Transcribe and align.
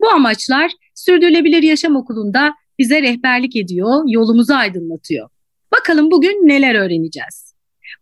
Bu 0.00 0.08
amaçlar 0.08 0.72
Sürdürülebilir 0.94 1.62
Yaşam 1.62 1.96
Okulu'nda 1.96 2.54
bize 2.78 3.02
rehberlik 3.02 3.56
ediyor, 3.56 4.02
yolumuzu 4.06 4.54
aydınlatıyor. 4.54 5.28
Bakalım 5.72 6.10
bugün 6.10 6.48
neler 6.48 6.74
öğreneceğiz? 6.74 7.54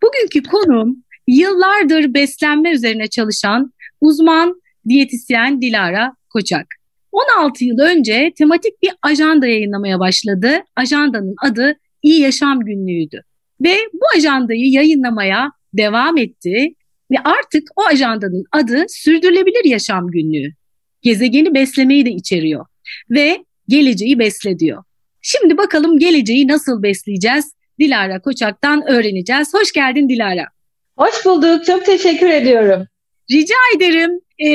Bugünkü 0.02 0.42
konum 0.42 1.04
yıllardır 1.26 2.14
beslenme 2.14 2.70
üzerine 2.70 3.06
çalışan 3.06 3.72
uzman 4.00 4.60
diyetisyen 4.88 5.62
Dilara 5.62 6.12
Koçak. 6.30 6.66
16 7.12 7.64
yıl 7.64 7.78
önce 7.78 8.32
tematik 8.38 8.82
bir 8.82 8.90
ajanda 9.02 9.46
yayınlamaya 9.46 9.98
başladı. 9.98 10.50
Ajandanın 10.76 11.34
adı 11.44 11.76
İyi 12.02 12.20
Yaşam 12.20 12.60
Günlüğü'ydü. 12.60 13.22
Ve 13.60 13.74
bu 13.92 14.16
ajandayı 14.16 14.70
yayınlamaya 14.70 15.52
devam 15.74 16.16
etti 16.18 16.74
ve 17.10 17.16
artık 17.24 17.62
o 17.76 17.82
ajandanın 17.84 18.44
adı 18.52 18.84
Sürdürülebilir 18.88 19.64
Yaşam 19.64 20.10
Günlüğü. 20.10 20.57
Gezegeni 21.08 21.54
beslemeyi 21.54 22.06
de 22.06 22.10
içeriyor 22.10 22.66
ve 23.10 23.44
geleceği 23.68 24.18
besle 24.18 24.58
diyor. 24.58 24.84
Şimdi 25.22 25.56
bakalım 25.56 25.98
geleceği 25.98 26.48
nasıl 26.48 26.82
besleyeceğiz? 26.82 27.52
Dilara 27.78 28.20
Koçak'tan 28.20 28.88
öğreneceğiz. 28.88 29.54
Hoş 29.54 29.72
geldin 29.72 30.08
Dilara. 30.08 30.46
Hoş 30.96 31.24
bulduk. 31.24 31.64
Çok 31.64 31.86
teşekkür 31.86 32.26
ediyorum. 32.26 32.86
Rica 33.30 33.54
ederim. 33.76 34.10
Ee, 34.38 34.48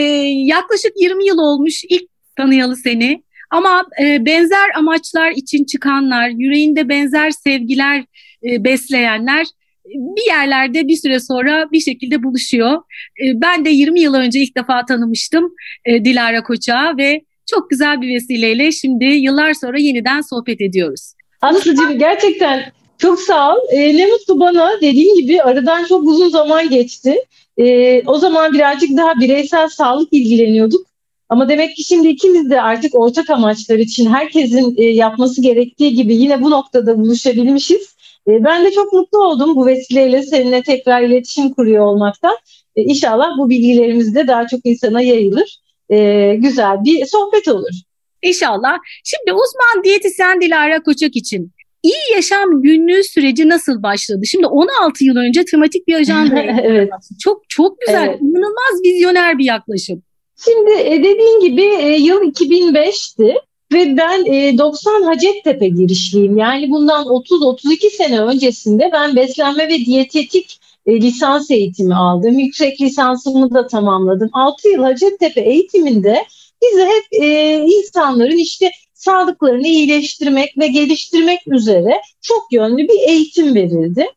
yaklaşık 0.45 0.91
20 0.95 1.27
yıl 1.27 1.37
olmuş 1.37 1.83
ilk 1.89 2.03
tanıyalı 2.37 2.75
seni. 2.75 3.23
Ama 3.51 3.85
e, 4.01 4.25
benzer 4.25 4.69
amaçlar 4.75 5.31
için 5.31 5.65
çıkanlar, 5.65 6.29
yüreğinde 6.29 6.89
benzer 6.89 7.31
sevgiler 7.31 8.05
e, 8.43 8.63
besleyenler 8.63 9.47
bir 9.85 10.25
yerlerde 10.27 10.87
bir 10.87 10.95
süre 10.95 11.19
sonra 11.19 11.71
bir 11.71 11.79
şekilde 11.79 12.23
buluşuyor. 12.23 12.81
E, 13.23 13.41
ben 13.41 13.65
de 13.65 13.69
20 13.69 14.01
yıl 14.01 14.13
önce 14.13 14.39
ilk 14.39 14.57
defa 14.57 14.85
tanımıştım 14.85 15.53
e, 15.85 16.05
Dilara 16.05 16.43
Koç'a 16.43 16.97
ve 16.97 17.21
çok 17.49 17.69
güzel 17.69 18.01
bir 18.01 18.15
vesileyle 18.15 18.71
şimdi 18.71 19.05
yıllar 19.05 19.53
sonra 19.53 19.79
yeniden 19.79 20.21
sohbet 20.21 20.61
ediyoruz. 20.61 21.13
Aslıcığım 21.41 21.99
gerçekten 21.99 22.71
çok 22.97 23.19
sağ 23.19 23.55
ol. 23.55 23.59
E, 23.71 23.97
ne 23.97 24.05
mutlu 24.05 24.39
bana 24.39 24.71
dediğim 24.81 25.15
gibi 25.15 25.41
aradan 25.41 25.85
çok 25.85 26.03
uzun 26.03 26.29
zaman 26.29 26.69
geçti. 26.69 27.15
E, 27.57 28.01
o 28.05 28.17
zaman 28.17 28.53
birazcık 28.53 28.97
daha 28.97 29.19
bireysel 29.19 29.69
sağlık 29.69 30.13
ilgileniyorduk. 30.13 30.85
Ama 31.29 31.49
demek 31.49 31.75
ki 31.75 31.83
şimdi 31.83 32.07
ikimiz 32.07 32.49
de 32.49 32.61
artık 32.61 32.95
ortak 32.95 33.29
amaçlar 33.29 33.79
için 33.79 34.05
herkesin 34.05 34.75
e, 34.77 34.83
yapması 34.83 35.41
gerektiği 35.41 35.93
gibi 35.93 36.15
yine 36.15 36.41
bu 36.41 36.51
noktada 36.51 36.99
buluşabilmişiz. 36.99 37.92
E, 38.27 38.43
ben 38.43 38.65
de 38.65 38.71
çok 38.71 38.93
mutlu 38.93 39.27
oldum 39.27 39.55
bu 39.55 39.65
vesileyle 39.65 40.23
seninle 40.23 40.61
tekrar 40.61 41.01
iletişim 41.01 41.53
kuruyor 41.53 41.85
olmaktan. 41.85 42.35
E, 42.75 42.81
inşallah 42.81 43.37
bu 43.37 43.49
bilgilerimiz 43.49 44.15
de 44.15 44.27
daha 44.27 44.47
çok 44.47 44.59
insana 44.63 45.01
yayılır. 45.01 45.59
E, 45.89 46.35
güzel 46.35 46.83
bir 46.83 47.05
sohbet 47.05 47.47
olur. 47.47 47.73
İnşallah. 48.21 48.77
Şimdi 49.03 49.33
uzman 49.33 49.83
diyetisyen 49.83 50.41
Dilara 50.41 50.83
Koçak 50.83 51.15
için 51.15 51.51
iyi 51.83 52.15
yaşam 52.15 52.61
günlüğü 52.61 53.03
süreci 53.03 53.49
nasıl 53.49 53.83
başladı? 53.83 54.21
Şimdi 54.25 54.47
16 54.47 55.03
yıl 55.03 55.15
önce 55.15 55.45
tematik 55.45 55.87
bir 55.87 55.93
ajanda. 55.93 56.39
evet. 56.63 56.89
Çok 57.23 57.49
çok 57.49 57.81
güzel, 57.81 58.07
evet. 58.07 58.21
inanılmaz 58.21 58.81
vizyoner 58.85 59.37
bir 59.37 59.45
yaklaşım. 59.45 60.03
Şimdi 60.45 60.71
dediğin 61.03 61.39
gibi 61.39 61.61
yıl 62.03 62.21
2005'ti. 62.21 63.35
Ve 63.73 63.97
ben 63.97 64.25
e, 64.25 64.57
90 64.57 65.01
Hacettepe 65.01 65.67
girişliyim. 65.67 66.37
Yani 66.37 66.69
bundan 66.69 67.05
30-32 67.05 67.89
sene 67.89 68.21
öncesinde 68.21 68.89
ben 68.93 69.15
beslenme 69.15 69.67
ve 69.67 69.77
diyetetik 69.77 70.59
e, 70.85 71.01
lisans 71.01 71.51
eğitimi 71.51 71.95
aldım. 71.95 72.39
Yüksek 72.39 72.81
lisansımı 72.81 73.53
da 73.53 73.67
tamamladım. 73.67 74.29
6 74.33 74.69
yıl 74.69 74.83
Hacettepe 74.83 75.41
eğitiminde 75.41 76.25
bize 76.63 76.85
hep 76.85 77.23
e, 77.23 77.57
insanların 77.57 78.37
işte 78.37 78.71
sağlıklarını 78.93 79.67
iyileştirmek 79.67 80.57
ve 80.57 80.67
geliştirmek 80.67 81.39
üzere 81.47 82.01
çok 82.21 82.47
yönlü 82.51 82.87
bir 82.87 83.07
eğitim 83.07 83.55
verildi. 83.55 84.07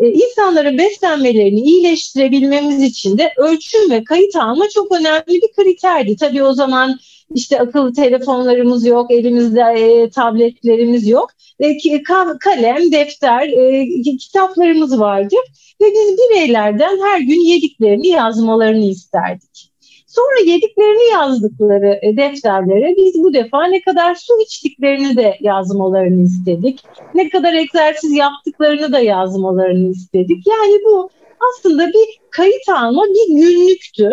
E, 0.00 0.06
insanların 0.06 0.78
beslenmelerini 0.78 1.60
iyileştirebilmemiz 1.60 2.82
için 2.82 3.18
de 3.18 3.32
ölçüm 3.36 3.90
ve 3.90 4.04
kayıt 4.04 4.36
alma 4.36 4.68
çok 4.74 4.92
önemli 4.92 5.22
bir 5.28 5.52
kriterdi. 5.56 6.16
Tabii 6.16 6.42
o 6.42 6.52
zaman 6.52 6.98
işte 7.34 7.60
akıllı 7.60 7.92
telefonlarımız 7.92 8.86
yok, 8.86 9.10
elimizde 9.10 9.60
e, 9.60 10.10
tabletlerimiz 10.10 11.08
yok. 11.08 11.30
E, 11.60 12.02
kalem, 12.40 12.92
defter, 12.92 13.50
kitaplarımız 14.18 15.00
vardı. 15.00 15.34
Ve 15.80 15.86
biz 15.86 16.18
bireylerden 16.18 16.98
her 17.02 17.20
gün 17.20 17.46
yediklerini 17.48 18.08
yazmalarını 18.08 18.84
isterdik. 18.84 19.67
Sonra 20.18 20.50
yediklerini 20.52 21.12
yazdıkları 21.12 21.98
e, 22.02 22.16
defterlere 22.16 22.94
biz 22.96 23.22
bu 23.22 23.34
defa 23.34 23.66
ne 23.66 23.82
kadar 23.82 24.14
su 24.14 24.40
içtiklerini 24.40 25.16
de 25.16 25.38
yazmalarını 25.40 26.22
istedik. 26.22 26.80
Ne 27.14 27.28
kadar 27.28 27.52
egzersiz 27.52 28.12
yaptıklarını 28.12 28.92
da 28.92 29.00
yazmalarını 29.00 29.90
istedik. 29.90 30.46
Yani 30.46 30.80
bu 30.84 31.10
aslında 31.48 31.88
bir 31.88 32.20
kayıt 32.30 32.68
alma 32.68 33.04
bir 33.04 33.34
günlüktü. 33.34 34.10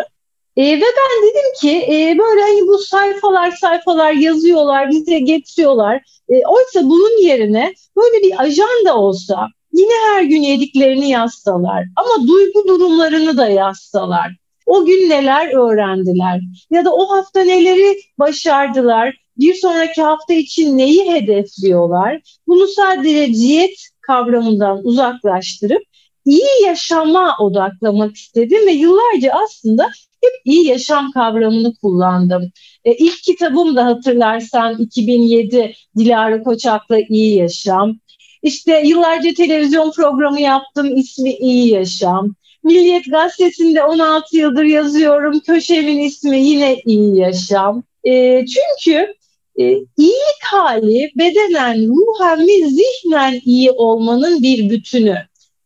E, 0.57 0.63
ve 0.63 0.81
ben 0.81 1.29
dedim 1.29 1.51
ki 1.61 1.93
e, 1.93 2.17
böyle 2.17 2.41
hani 2.41 2.67
bu 2.67 2.77
sayfalar 2.77 3.51
sayfalar 3.51 4.11
yazıyorlar, 4.11 4.89
bize 4.89 5.19
getiriyorlar. 5.19 6.01
E, 6.29 6.33
oysa 6.47 6.83
bunun 6.83 7.23
yerine 7.23 7.73
böyle 7.97 8.23
bir 8.23 8.43
ajanda 8.43 8.97
olsa, 8.97 9.47
yine 9.73 9.93
her 10.09 10.23
gün 10.23 10.41
yediklerini 10.41 11.09
yazsalar 11.09 11.83
ama 11.95 12.27
duygu 12.27 12.67
durumlarını 12.67 13.37
da 13.37 13.47
yazsalar. 13.47 14.44
O 14.65 14.85
gün 14.85 15.09
neler 15.09 15.53
öğrendiler 15.53 16.41
ya 16.71 16.85
da 16.85 16.95
o 16.95 17.09
hafta 17.09 17.43
neleri 17.43 17.97
başardılar, 18.19 19.15
bir 19.37 19.53
sonraki 19.53 20.01
hafta 20.01 20.33
için 20.33 20.77
neyi 20.77 21.11
hedefliyorlar? 21.11 22.21
Bunu 22.47 22.67
sadece 22.67 23.33
diyet 23.33 23.89
kavramından 24.01 24.81
uzaklaştırıp 24.83 25.83
iyi 26.25 26.65
yaşama 26.65 27.35
odaklamak 27.39 28.15
istedim 28.15 28.67
ve 28.67 28.71
yıllarca 28.71 29.31
aslında 29.43 29.83
hep 30.23 30.41
iyi 30.45 30.67
yaşam 30.67 31.11
kavramını 31.11 31.75
kullandım. 31.75 32.51
E, 32.85 32.93
ilk 32.93 33.23
kitabım 33.23 33.75
da 33.75 33.85
hatırlarsan 33.85 34.77
2007 34.77 35.73
Dilara 35.97 36.43
Koçak'la 36.43 36.99
İyi 37.09 37.35
Yaşam. 37.35 37.95
İşte 38.41 38.81
yıllarca 38.85 39.33
televizyon 39.33 39.91
programı 39.91 40.41
yaptım 40.41 40.97
ismi 40.97 41.33
İyi 41.33 41.69
Yaşam. 41.69 42.35
Milliyet 42.65 43.11
Gazetesi'nde 43.11 43.83
16 43.83 44.37
yıldır 44.37 44.63
yazıyorum. 44.63 45.39
Köşemin 45.39 45.99
ismi 45.99 46.39
yine 46.39 46.81
İyi 46.85 47.17
Yaşam. 47.17 47.83
E, 48.03 48.45
çünkü 48.45 49.13
e, 49.59 49.63
iyilik 49.97 50.43
hali 50.43 51.11
bedenen, 51.17 51.87
ruhen 51.87 52.39
ve 52.39 52.69
zihnen 52.69 53.41
iyi 53.45 53.71
olmanın 53.71 54.43
bir 54.43 54.69
bütünü. 54.69 55.17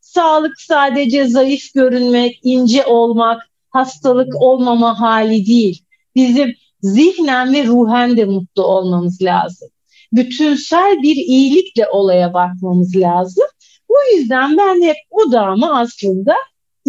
Sağlık 0.01 0.61
sadece 0.61 1.27
zayıf 1.27 1.73
görünmek, 1.73 2.39
ince 2.43 2.85
olmak, 2.85 3.41
hastalık 3.69 4.41
olmama 4.41 4.99
hali 4.99 5.47
değil. 5.47 5.83
Bizim 6.15 6.53
zihnen 6.81 7.53
ve 7.53 7.65
ruhen 7.65 8.17
de 8.17 8.25
mutlu 8.25 8.63
olmamız 8.63 9.21
lazım. 9.21 9.69
Bütünsel 10.13 11.01
bir 11.01 11.15
iyilikle 11.15 11.87
olaya 11.87 12.33
bakmamız 12.33 12.95
lazım. 12.95 13.45
O 13.87 13.95
yüzden 14.15 14.57
ben 14.57 14.81
hep 14.81 14.97
odağımı 15.09 15.79
aslında 15.79 16.35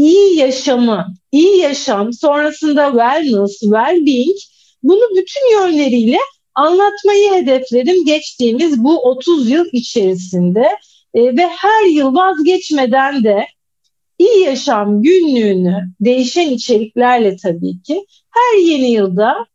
iyi 0.00 0.36
yaşamı, 0.36 1.06
iyi 1.32 1.56
yaşam, 1.56 2.12
sonrasında 2.12 2.86
wellness, 2.86 3.62
well-being 3.62 4.38
bunu 4.82 5.16
bütün 5.16 5.60
yönleriyle 5.60 6.18
anlatmayı 6.54 7.32
hedefledim 7.32 8.04
geçtiğimiz 8.04 8.84
bu 8.84 8.98
30 8.98 9.50
yıl 9.50 9.66
içerisinde 9.72 10.66
e, 11.14 11.36
ve 11.36 11.46
her 11.46 11.86
yıl 11.86 12.14
vazgeçmeden 12.14 13.24
de 13.24 13.46
İyi 14.20 14.44
Yaşam 14.44 15.02
günlüğünü 15.02 15.74
değişen 16.00 16.50
içeriklerle 16.50 17.36
tabii 17.36 17.82
ki 17.82 18.06
her 18.30 18.58
yeni 18.58 18.90
yılda 18.90 19.46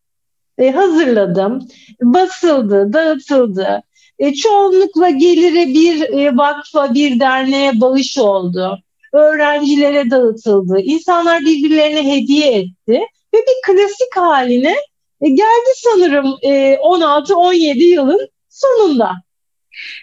e, 0.57 0.71
hazırladım. 0.71 1.67
Basıldı, 2.01 2.93
dağıtıldı. 2.93 3.83
E, 4.19 4.33
çoğunlukla 4.33 5.09
gelire 5.09 5.67
bir 5.67 6.01
e, 6.01 6.37
vakfa, 6.37 6.93
bir 6.93 7.19
derneğe 7.19 7.81
bağış 7.81 8.17
oldu. 8.17 8.79
Öğrencilere 9.15 10.09
dağıtıldı. 10.11 10.79
İnsanlar 10.79 11.41
birbirlerine 11.41 12.15
hediye 12.15 12.57
etti. 12.57 12.99
Ve 13.33 13.37
bir 13.37 13.73
klasik 13.73 14.15
haline 14.15 14.75
e, 15.21 15.29
geldi 15.29 15.71
sanırım 15.75 16.37
e, 16.41 16.75
16-17 16.75 17.83
yılın 17.83 18.29
sonunda. 18.49 19.11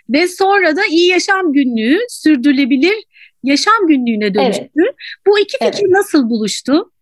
Ve 0.09 0.29
sonra 0.29 0.77
da 0.77 0.87
iyi 0.87 1.09
yaşam 1.09 1.53
günlüğü 1.53 1.99
sürdürülebilir 2.09 3.05
yaşam 3.43 3.87
günlüğüne 3.89 4.35
dönüştü. 4.35 4.69
Evet. 4.77 4.95
Bu 5.27 5.39
iki 5.39 5.59
fikir 5.59 5.83
evet. 5.85 5.91
nasıl 5.91 6.31
buluştu? 6.31 6.93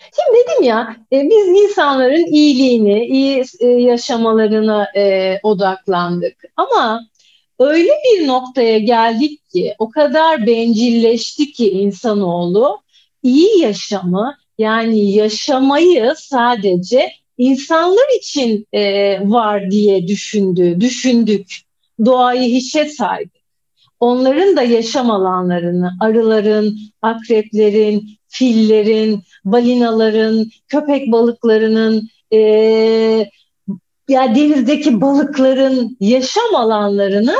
Şimdi 0.00 0.38
dedim 0.38 0.62
ya 0.62 0.96
e, 1.12 1.22
biz 1.22 1.48
insanların 1.48 2.26
iyiliğini, 2.26 3.06
iyi 3.06 3.44
e, 3.60 3.66
yaşamalarına 3.66 4.88
e, 4.96 5.34
odaklandık. 5.42 6.36
Ama 6.56 7.00
öyle 7.58 7.90
bir 7.90 8.26
noktaya 8.26 8.78
geldik 8.78 9.50
ki 9.50 9.74
o 9.78 9.90
kadar 9.90 10.46
bencilleşti 10.46 11.52
ki 11.52 11.70
insanoğlu 11.70 12.78
iyi 13.22 13.58
yaşamı 13.60 14.36
yani 14.58 15.12
yaşamayı 15.12 16.14
sadece 16.16 17.12
insanlar 17.38 18.16
için 18.18 18.66
e, 18.72 19.18
var 19.30 19.70
diye 19.70 20.08
düşündü, 20.08 20.80
düşündük. 20.80 21.60
Doğayı 22.04 22.54
hiçe 22.54 22.84
saydık. 22.84 23.32
Onların 24.00 24.56
da 24.56 24.62
yaşam 24.62 25.10
alanlarını, 25.10 25.92
arıların, 26.00 26.78
akreplerin, 27.02 28.10
fillerin, 28.28 29.22
balinaların, 29.44 30.46
köpek 30.68 31.12
balıklarının, 31.12 32.08
e, 32.32 33.30
ya 34.08 34.34
denizdeki 34.34 35.00
balıkların 35.00 35.96
yaşam 36.00 36.54
alanlarını 36.54 37.34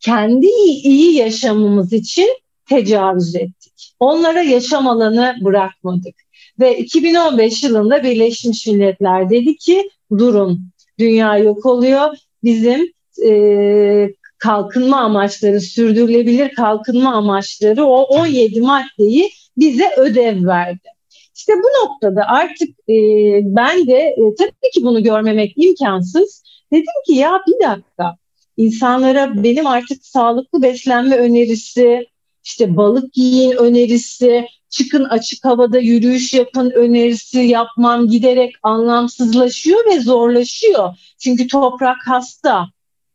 kendi 0.00 0.46
iyi 0.84 1.16
yaşamımız 1.16 1.92
için 1.92 2.28
tecavüz 2.68 3.34
ettik. 3.34 3.94
Onlara 4.00 4.42
yaşam 4.42 4.88
alanı 4.88 5.34
bırakmadık. 5.40 6.14
Ve 6.60 6.78
2015 6.78 7.62
yılında 7.62 8.02
Birleşmiş 8.02 8.66
Milletler 8.66 9.30
dedi 9.30 9.56
ki 9.56 9.90
durun 10.18 10.60
dünya 10.98 11.38
yok 11.38 11.66
oluyor. 11.66 12.16
Bizim 12.44 12.92
e, 13.26 14.10
kalkınma 14.38 15.00
amaçları, 15.00 15.60
sürdürülebilir 15.60 16.54
kalkınma 16.54 17.14
amaçları 17.14 17.84
o 17.84 18.02
17 18.02 18.60
maddeyi 18.60 19.30
bize 19.56 19.90
ödev 19.96 20.46
verdi. 20.46 20.88
İşte 21.34 21.52
bu 21.52 21.86
noktada 21.86 22.22
artık 22.26 22.68
e, 22.68 22.94
ben 23.42 23.86
de 23.86 23.98
e, 23.98 24.34
tabii 24.38 24.70
ki 24.74 24.82
bunu 24.82 25.02
görmemek 25.02 25.52
imkansız. 25.56 26.42
Dedim 26.72 27.02
ki 27.06 27.12
ya 27.12 27.40
bir 27.46 27.66
dakika 27.66 28.16
insanlara 28.56 29.42
benim 29.44 29.66
artık 29.66 30.06
sağlıklı 30.06 30.62
beslenme 30.62 31.16
önerisi, 31.16 32.06
işte 32.44 32.76
balık 32.76 33.16
yiyin 33.16 33.56
önerisi, 33.56 34.46
çıkın 34.70 35.04
açık 35.04 35.44
havada 35.44 35.78
yürüyüş 35.78 36.34
yapın 36.34 36.70
önerisi 36.70 37.38
yapmam 37.38 38.08
giderek 38.08 38.54
anlamsızlaşıyor 38.62 39.86
ve 39.86 40.00
zorlaşıyor. 40.00 40.94
Çünkü 41.18 41.46
toprak 41.46 41.96
hasta. 42.06 42.66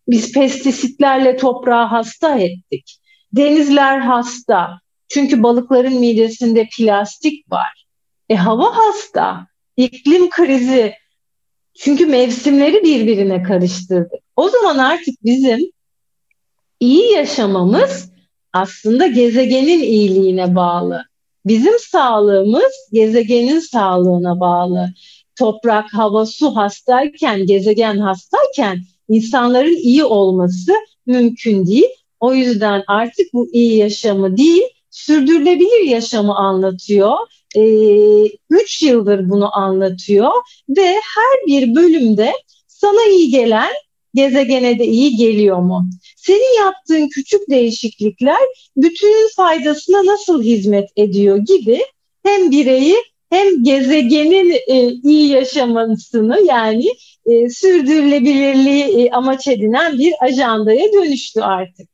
Biz 0.08 0.32
pestisitlerle 0.32 1.38
toprağı 1.38 1.86
hasta 1.86 2.40
ettik. 2.40 3.00
Denizler 3.34 4.00
hasta. 4.00 4.80
Çünkü 5.10 5.44
balıkların 5.44 6.00
midesinde 6.00 6.68
plastik 6.78 7.52
var. 7.52 7.87
E 8.30 8.36
hava 8.36 8.78
hasta. 8.78 9.48
İklim 9.78 10.30
krizi. 10.30 10.94
Çünkü 11.74 12.06
mevsimleri 12.06 12.84
birbirine 12.84 13.44
karıştırdık. 13.44 14.22
O 14.36 14.50
zaman 14.50 14.78
artık 14.78 15.24
bizim 15.24 15.72
iyi 16.80 17.12
yaşamamız 17.12 18.12
aslında 18.54 19.08
gezegenin 19.08 19.84
iyiliğine 19.84 20.56
bağlı. 20.56 21.04
Bizim 21.46 21.80
sağlığımız 21.80 22.90
gezegenin 22.92 23.60
sağlığına 23.60 24.40
bağlı. 24.40 24.90
Toprak, 25.36 25.94
hava, 25.94 26.26
su 26.26 26.56
hastayken, 26.56 27.46
gezegen 27.46 27.98
hastayken 27.98 28.80
insanların 29.10 29.76
iyi 29.76 30.04
olması 30.04 30.74
mümkün 31.06 31.68
değil. 31.68 31.90
O 32.20 32.34
yüzden 32.34 32.84
artık 32.88 33.34
bu 33.34 33.50
iyi 33.54 33.78
yaşamı 33.78 34.38
değil, 34.38 34.64
sürdürülebilir 34.90 35.88
yaşamı 35.88 36.36
anlatıyor. 36.36 37.18
Ee, 37.56 38.24
üç 38.50 38.82
yıldır 38.82 39.30
bunu 39.30 39.58
anlatıyor 39.58 40.32
ve 40.70 40.86
her 40.86 41.48
bir 41.48 41.76
bölümde 41.76 42.34
sana 42.68 43.10
iyi 43.12 43.30
gelen 43.30 43.74
gezegene 44.14 44.80
de 44.80 44.86
iyi 44.86 45.16
geliyor 45.16 45.58
mu? 45.58 45.86
Senin 46.18 46.64
yaptığın 46.64 47.10
küçük 47.10 47.50
değişiklikler 47.50 48.42
bütünün 48.78 49.30
faydasına 49.36 50.06
nasıl 50.06 50.44
hizmet 50.44 50.90
ediyor 50.96 51.38
gibi 51.38 51.82
hem 52.24 52.52
bireyi 52.52 52.96
hem 53.30 53.64
gezegenin 53.64 54.52
e, 54.68 54.88
iyi 55.04 55.30
yaşamasını 55.30 56.40
yani 56.48 56.88
e, 57.26 57.50
sürdürülebilirliği 57.50 58.84
e, 58.84 59.12
amaç 59.12 59.48
edinen 59.48 60.00
bir 60.00 60.14
ajandaya 60.22 60.94
dönüştü 60.94 61.42
artık. 61.42 61.90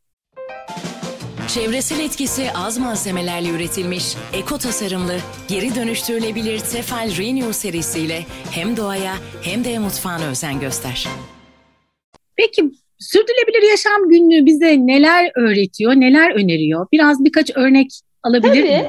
Çevresel 1.53 1.99
etkisi 1.99 2.51
az 2.55 2.77
malzemelerle 2.77 3.49
üretilmiş, 3.49 4.15
eko 4.33 4.57
tasarımlı, 4.57 5.17
geri 5.47 5.75
dönüştürülebilir 5.75 6.59
Tefal 6.59 7.17
Renew 7.17 7.53
serisiyle 7.53 8.25
hem 8.51 8.77
doğaya 8.77 9.13
hem 9.41 9.63
de 9.63 9.79
mutfağına 9.79 10.25
özen 10.25 10.59
göster. 10.59 11.07
Peki 12.35 12.71
sürdürülebilir 12.99 13.69
yaşam 13.69 14.09
günlüğü 14.09 14.45
bize 14.45 14.77
neler 14.87 15.31
öğretiyor, 15.35 15.93
neler 15.93 16.31
öneriyor? 16.31 16.87
Biraz 16.91 17.23
birkaç 17.23 17.51
örnek 17.55 17.89
alabilir 18.23 18.49
Tabii. 18.49 18.63
miyim? 18.63 18.85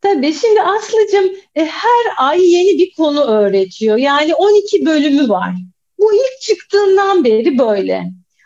Tabii 0.00 0.34
şimdi 0.34 0.62
Aslı'cığım 0.62 1.36
e, 1.54 1.64
her 1.64 2.14
ay 2.16 2.50
yeni 2.52 2.78
bir 2.78 2.94
konu 2.96 3.20
öğretiyor. 3.20 3.96
Yani 3.96 4.34
12 4.34 4.86
bölümü 4.86 5.28
var. 5.28 5.52
Bu 5.98 6.14
ilk 6.14 6.40
çıktığından 6.40 7.24
beri 7.24 7.58
böyle. 7.58 8.04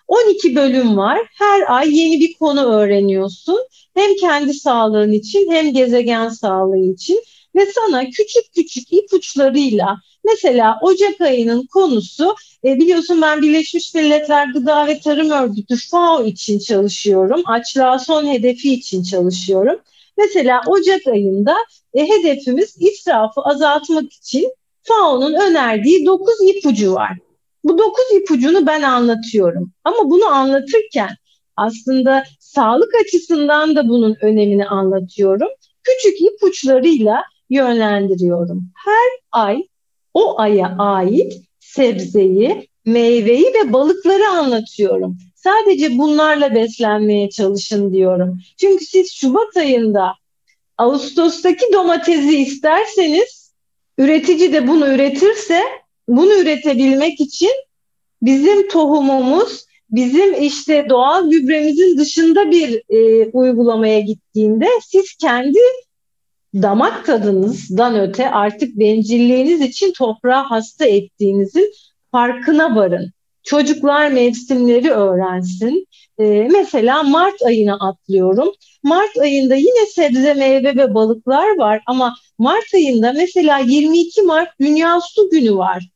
12 0.09 0.57
bölüm 0.57 0.97
var. 0.97 1.19
Her 1.39 1.75
ay 1.77 1.97
yeni 1.97 2.21
bir 2.21 2.35
konu 2.35 2.65
öğreniyorsun. 2.65 3.59
Hem 3.95 4.17
kendi 4.17 4.55
sağlığın 4.55 5.13
için 5.13 5.51
hem 5.51 5.73
gezegen 5.73 6.29
sağlığı 6.29 6.93
için 6.93 7.23
ve 7.55 7.67
sana 7.67 8.05
küçük 8.05 8.55
küçük 8.55 8.93
ipuçlarıyla 8.93 9.97
mesela 10.25 10.79
Ocak 10.83 11.21
ayının 11.21 11.67
konusu 11.67 12.35
e, 12.65 12.79
biliyorsun 12.79 13.23
ben 13.23 13.43
Birleşmiş 13.43 13.95
Milletler 13.95 14.47
Gıda 14.47 14.87
ve 14.87 15.01
Tarım 15.01 15.31
Örgütü 15.31 15.77
FAO 15.91 16.25
için 16.25 16.59
çalışıyorum. 16.59 17.43
Açlığa 17.47 17.99
son 17.99 18.27
hedefi 18.27 18.75
için 18.75 19.03
çalışıyorum. 19.03 19.81
Mesela 20.19 20.61
Ocak 20.67 21.07
ayında 21.07 21.57
e, 21.95 22.09
hedefimiz 22.09 22.77
israfı 22.81 23.41
azaltmak 23.41 24.13
için 24.13 24.53
FAO'nun 24.83 25.35
önerdiği 25.35 26.07
9 26.07 26.35
ipucu 26.57 26.93
var. 26.93 27.19
Bu 27.65 27.79
9 27.79 27.93
ipucunu 28.23 28.67
ben 28.67 28.83
anlatıyorum. 28.83 29.73
Ama 29.85 30.11
bunu 30.11 30.27
anlatırken 30.27 31.11
aslında 31.57 32.25
sağlık 32.41 32.91
açısından 33.05 33.77
da 33.77 33.89
bunun 33.89 34.17
önemini 34.21 34.67
anlatıyorum. 34.67 35.49
Küçük 35.83 36.21
ipuçlarıyla 36.21 37.23
yönlendiriyorum. 37.51 38.63
Her 38.85 39.41
ay 39.43 39.63
o 40.15 40.41
aya 40.41 40.77
ait 40.79 41.43
sebzeyi, 41.61 42.69
meyveyi 42.85 43.45
ve 43.45 43.73
balıkları 43.73 44.29
anlatıyorum. 44.29 45.19
Sadece 45.35 45.99
bunlarla 45.99 46.55
beslenmeye 46.55 47.31
çalışın 47.31 47.93
diyorum. 47.93 48.41
Çünkü 48.61 48.85
siz 48.85 49.13
Şubat 49.13 49.57
ayında 49.57 50.15
Ağustos'taki 50.79 51.73
domatesi 51.73 52.39
isterseniz 52.39 53.53
üretici 53.99 54.53
de 54.53 54.69
bunu 54.69 54.87
üretirse 54.89 55.63
bunu 56.09 56.35
üretebilmek 56.35 57.21
için 57.21 57.53
bizim 58.23 58.69
tohumumuz 58.69 59.65
bizim 59.91 60.43
işte 60.43 60.87
doğal 60.89 61.31
gübremizin 61.31 61.99
dışında 61.99 62.51
bir 62.51 62.83
e, 62.89 63.29
uygulamaya 63.33 64.01
gittiğinde 64.01 64.67
siz 64.83 65.15
kendi 65.15 65.59
damak 66.55 67.07
tadınızdan 67.07 68.01
öte 68.01 68.31
artık 68.31 68.79
bencilliğiniz 68.79 69.61
için 69.61 69.93
toprağı 69.93 70.45
hasta 70.45 70.87
ettiğinizin 70.87 71.73
farkına 72.13 72.77
varın. 72.77 73.13
Çocuklar 73.43 74.11
mevsimleri 74.11 74.91
öğrensin. 74.91 75.87
Ee, 76.19 76.49
mesela 76.53 77.03
Mart 77.03 77.43
ayına 77.43 77.75
atlıyorum. 77.75 78.53
Mart 78.83 79.19
ayında 79.21 79.55
yine 79.55 79.87
sebze, 79.95 80.35
meyve 80.35 80.77
ve 80.77 80.95
balıklar 80.95 81.59
var 81.59 81.81
ama 81.87 82.15
Mart 82.39 82.75
ayında 82.75 83.13
mesela 83.13 83.59
22 83.59 84.23
Mart 84.23 84.49
Dünya 84.61 85.01
Su 85.01 85.31
Günü 85.31 85.55
var. 85.57 85.89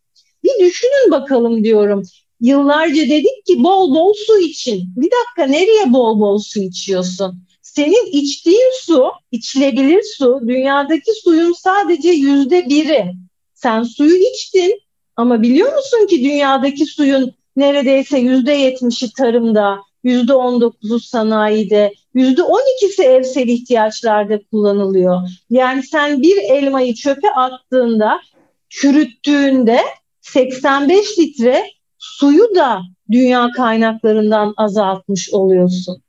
Bir 0.58 0.64
düşünün 0.64 1.10
bakalım 1.10 1.64
diyorum. 1.64 2.02
Yıllarca 2.40 3.02
dedik 3.02 3.46
ki 3.46 3.64
bol 3.64 3.94
bol 3.94 4.12
su 4.26 4.38
için. 4.38 4.82
Bir 4.96 5.10
dakika 5.10 5.52
nereye 5.52 5.92
bol 5.92 6.20
bol 6.20 6.38
su 6.38 6.60
içiyorsun? 6.60 7.44
Senin 7.62 8.06
içtiğin 8.06 8.72
su, 8.80 9.10
içilebilir 9.30 10.02
su, 10.18 10.40
dünyadaki 10.46 11.12
suyun 11.24 11.52
sadece 11.52 12.10
yüzde 12.10 12.68
biri. 12.68 13.12
Sen 13.54 13.82
suyu 13.82 14.16
içtin 14.16 14.80
ama 15.16 15.42
biliyor 15.42 15.76
musun 15.76 16.06
ki 16.06 16.24
dünyadaki 16.24 16.86
suyun 16.86 17.32
neredeyse 17.56 18.18
yüzde 18.18 18.52
yetmişi 18.52 19.12
tarımda, 19.12 19.78
yüzde 20.04 20.34
on 20.34 20.60
dokuzu 20.60 21.00
sanayide, 21.00 21.92
yüzde 22.14 22.42
on 22.42 22.62
ikisi 22.76 23.02
evsel 23.02 23.48
ihtiyaçlarda 23.48 24.40
kullanılıyor. 24.50 25.20
Yani 25.50 25.82
sen 25.82 26.22
bir 26.22 26.36
elmayı 26.36 26.94
çöpe 26.94 27.30
attığında, 27.30 28.20
çürüttüğünde 28.68 29.80
85 30.22 31.18
litre 31.18 31.64
suyu 31.98 32.54
da 32.54 32.80
dünya 33.10 33.50
kaynaklarından 33.56 34.54
azaltmış 34.56 35.30
oluyorsun. 35.32 36.02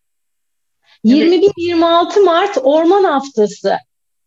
Evet. 1.08 1.44
21-26 1.58 2.26
Mart 2.26 2.58
Orman 2.64 3.04
Haftası. 3.04 3.78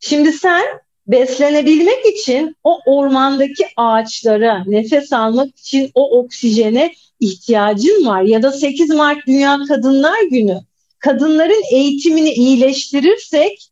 Şimdi 0.00 0.32
sen 0.32 0.62
beslenebilmek 1.06 2.06
için 2.06 2.56
o 2.64 2.80
ormandaki 2.86 3.66
ağaçlara 3.76 4.64
nefes 4.66 5.12
almak 5.12 5.58
için 5.58 5.90
o 5.94 6.18
oksijene 6.18 6.94
ihtiyacın 7.20 8.06
var. 8.06 8.22
Ya 8.22 8.42
da 8.42 8.52
8 8.52 8.90
Mart 8.90 9.26
Dünya 9.26 9.58
Kadınlar 9.68 10.22
Günü. 10.30 10.60
Kadınların 10.98 11.62
eğitimini 11.72 12.30
iyileştirirsek, 12.30 13.70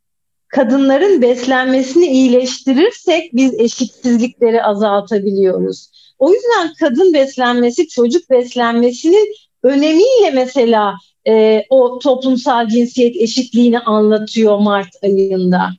kadınların 0.55 1.23
beslenmesini 1.23 2.07
iyileştirirsek 2.07 3.35
biz 3.35 3.61
eşitsizlikleri 3.61 4.63
azaltabiliyoruz. 4.63 5.91
O 6.19 6.33
yüzden 6.33 6.75
kadın 6.81 7.15
beslenmesi, 7.15 7.89
çocuk 7.89 8.31
beslenmesinin 8.31 9.35
önemiyle 9.63 10.31
mesela 10.35 10.95
e, 11.29 11.65
o 11.71 11.99
toplumsal 11.99 12.69
cinsiyet 12.69 13.17
eşitliğini 13.17 13.79
anlatıyor 13.79 14.59
Mart 14.59 14.89
ayında. 15.03 15.71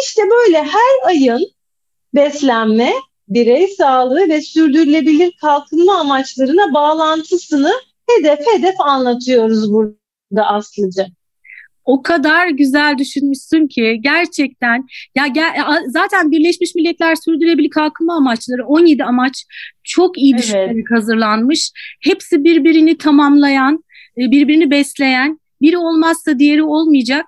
İşte 0.00 0.22
böyle 0.30 0.62
her 0.62 1.08
ayın 1.08 1.46
beslenme, 2.14 2.92
birey 3.28 3.68
sağlığı 3.68 4.28
ve 4.28 4.40
sürdürülebilir 4.40 5.32
kalkınma 5.40 5.98
amaçlarına 5.98 6.74
bağlantısını 6.74 7.72
hedef 8.08 8.40
hedef 8.54 8.80
anlatıyoruz 8.80 9.72
burada 9.72 10.46
Aslıcı. 10.46 11.06
O 11.84 12.02
kadar 12.02 12.48
güzel 12.48 12.98
düşünmüşsün 12.98 13.66
ki 13.66 13.98
gerçekten 14.00 14.86
ya 15.16 15.26
gel, 15.26 15.54
zaten 15.88 16.30
Birleşmiş 16.30 16.74
Milletler 16.74 17.14
Sürdürülebilir 17.14 17.70
Kalkınma 17.70 18.16
Amaçları 18.16 18.66
17 18.66 19.04
amaç 19.04 19.44
çok 19.84 20.18
iyi 20.18 20.36
evet. 20.54 20.84
hazırlanmış. 20.90 21.70
Hepsi 22.00 22.44
birbirini 22.44 22.98
tamamlayan, 22.98 23.84
e, 24.18 24.30
birbirini 24.30 24.70
besleyen, 24.70 25.40
biri 25.62 25.78
olmazsa 25.78 26.38
diğeri 26.38 26.62
olmayacak 26.62 27.24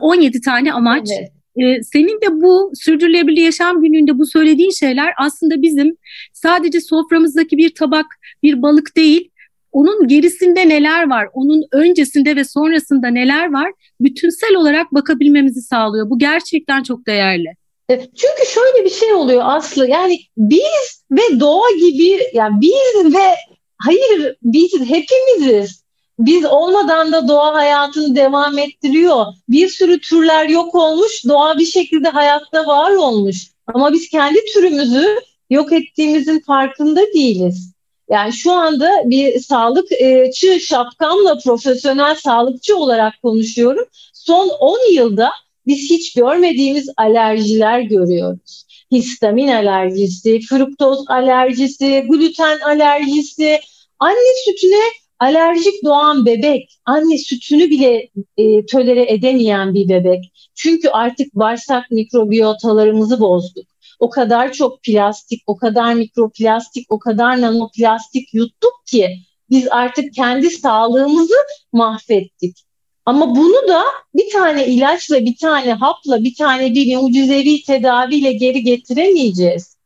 17 0.00 0.36
e, 0.36 0.40
tane 0.40 0.72
amaç. 0.72 1.08
Evet. 1.18 1.32
Ee, 1.56 1.82
senin 1.82 2.20
de 2.20 2.42
bu 2.42 2.72
sürdürülebilir 2.74 3.42
yaşam 3.42 3.82
gününde 3.82 4.18
bu 4.18 4.26
söylediğin 4.26 4.70
şeyler 4.70 5.12
aslında 5.18 5.62
bizim 5.62 5.96
sadece 6.32 6.80
soframızdaki 6.80 7.56
bir 7.56 7.74
tabak, 7.74 8.06
bir 8.42 8.62
balık 8.62 8.96
değil, 8.96 9.30
onun 9.72 10.08
gerisinde 10.08 10.68
neler 10.68 11.10
var, 11.10 11.28
onun 11.32 11.62
öncesinde 11.72 12.36
ve 12.36 12.44
sonrasında 12.44 13.08
neler 13.08 13.52
var 13.52 13.72
bütünsel 14.00 14.54
olarak 14.56 14.92
bakabilmemizi 14.92 15.62
sağlıyor. 15.62 16.10
Bu 16.10 16.18
gerçekten 16.18 16.82
çok 16.82 17.06
değerli. 17.06 17.48
E, 17.90 18.00
çünkü 18.00 18.50
şöyle 18.54 18.84
bir 18.84 18.90
şey 18.90 19.12
oluyor 19.12 19.42
Aslı 19.44 19.88
yani 19.88 20.18
biz 20.36 21.04
ve 21.10 21.40
doğa 21.40 21.70
gibi 21.80 22.18
yani 22.34 22.60
biz 22.60 23.14
ve 23.14 23.34
hayır 23.78 24.36
biz 24.42 24.72
hepimiziz 24.72 25.82
biz 26.18 26.44
olmadan 26.44 27.12
da 27.12 27.28
doğa 27.28 27.54
hayatını 27.54 28.16
devam 28.16 28.58
ettiriyor. 28.58 29.26
Bir 29.48 29.68
sürü 29.68 30.00
türler 30.00 30.48
yok 30.48 30.74
olmuş, 30.74 31.24
doğa 31.28 31.58
bir 31.58 31.66
şekilde 31.66 32.08
hayatta 32.08 32.66
var 32.66 32.90
olmuş. 32.90 33.36
Ama 33.66 33.92
biz 33.92 34.08
kendi 34.08 34.38
türümüzü 34.54 35.20
yok 35.50 35.72
ettiğimizin 35.72 36.40
farkında 36.40 37.00
değiliz. 37.14 37.71
Yani 38.12 38.32
şu 38.32 38.52
anda 38.52 38.90
bir 39.04 39.40
sağlıkçı 39.40 40.60
şapkamla 40.60 41.38
profesyonel 41.44 42.14
sağlıkçı 42.14 42.76
olarak 42.76 43.22
konuşuyorum. 43.22 43.84
Son 44.12 44.48
10 44.48 44.92
yılda 44.92 45.30
biz 45.66 45.90
hiç 45.90 46.14
görmediğimiz 46.14 46.88
alerjiler 46.96 47.80
görüyoruz. 47.80 48.64
Histamin 48.90 49.48
alerjisi, 49.48 50.40
fruktoz 50.40 51.04
alerjisi, 51.08 52.04
gluten 52.08 52.58
alerjisi, 52.60 53.60
anne 53.98 54.34
sütüne 54.44 54.82
alerjik 55.18 55.84
doğan 55.84 56.26
bebek 56.26 56.78
anne 56.84 57.18
sütünü 57.18 57.70
bile 57.70 58.08
e, 58.36 58.66
tölere 58.66 59.12
edemeyen 59.12 59.74
bir 59.74 59.88
bebek. 59.88 60.32
Çünkü 60.54 60.88
artık 60.88 61.34
bağırsak 61.34 61.90
mikrobiyotalarımızı 61.90 63.20
bozduk. 63.20 63.71
O 64.02 64.10
kadar 64.10 64.52
çok 64.52 64.82
plastik, 64.82 65.42
o 65.46 65.56
kadar 65.56 65.94
mikroplastik, 65.94 66.92
o 66.92 66.98
kadar 66.98 67.40
nanoplastik 67.40 68.34
yuttuk 68.34 68.86
ki 68.86 69.16
biz 69.50 69.68
artık 69.70 70.14
kendi 70.14 70.50
sağlığımızı 70.50 71.34
mahvettik. 71.72 72.56
Ama 73.06 73.36
bunu 73.36 73.68
da 73.68 73.82
bir 74.14 74.30
tane 74.32 74.66
ilaçla, 74.66 75.20
bir 75.20 75.36
tane 75.36 75.72
hapla, 75.72 76.24
bir 76.24 76.34
tane 76.34 76.74
bir 76.74 76.96
mucizevi 76.96 77.62
tedaviyle 77.62 78.32
geri 78.32 78.62
getiremeyeceğiz. 78.62 79.76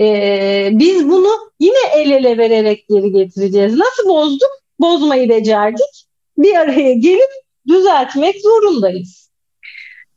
Ee, 0.00 0.70
biz 0.72 1.08
bunu 1.08 1.30
yine 1.60 1.88
el 1.94 2.10
ele 2.10 2.38
vererek 2.38 2.88
geri 2.88 3.12
getireceğiz. 3.12 3.76
Nasıl 3.76 4.08
bozduk? 4.08 4.50
bozmayı 4.80 5.28
becerdik. 5.28 6.06
Bir 6.38 6.54
araya 6.54 6.92
gelip 6.92 7.30
düzeltmek 7.68 8.40
zorundayız. 8.40 9.23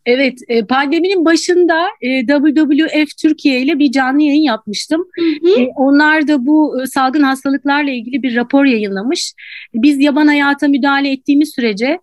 Evet, 0.07 0.39
e, 0.47 0.65
pandeminin 0.65 1.25
başında 1.25 1.87
e, 2.01 2.27
WWF 2.27 3.17
Türkiye 3.21 3.61
ile 3.61 3.79
bir 3.79 3.91
canlı 3.91 4.21
yayın 4.21 4.41
yapmıştım. 4.41 5.07
Hı 5.15 5.49
hı. 5.49 5.61
E, 5.61 5.67
onlar 5.75 6.27
da 6.27 6.45
bu 6.45 6.83
salgın 6.93 7.23
hastalıklarla 7.23 7.91
ilgili 7.91 8.23
bir 8.23 8.35
rapor 8.35 8.65
yayınlamış. 8.65 9.33
Biz 9.73 9.99
yaban 9.99 10.27
hayata 10.27 10.67
müdahale 10.67 11.11
ettiğimiz 11.11 11.53
sürece 11.55 11.99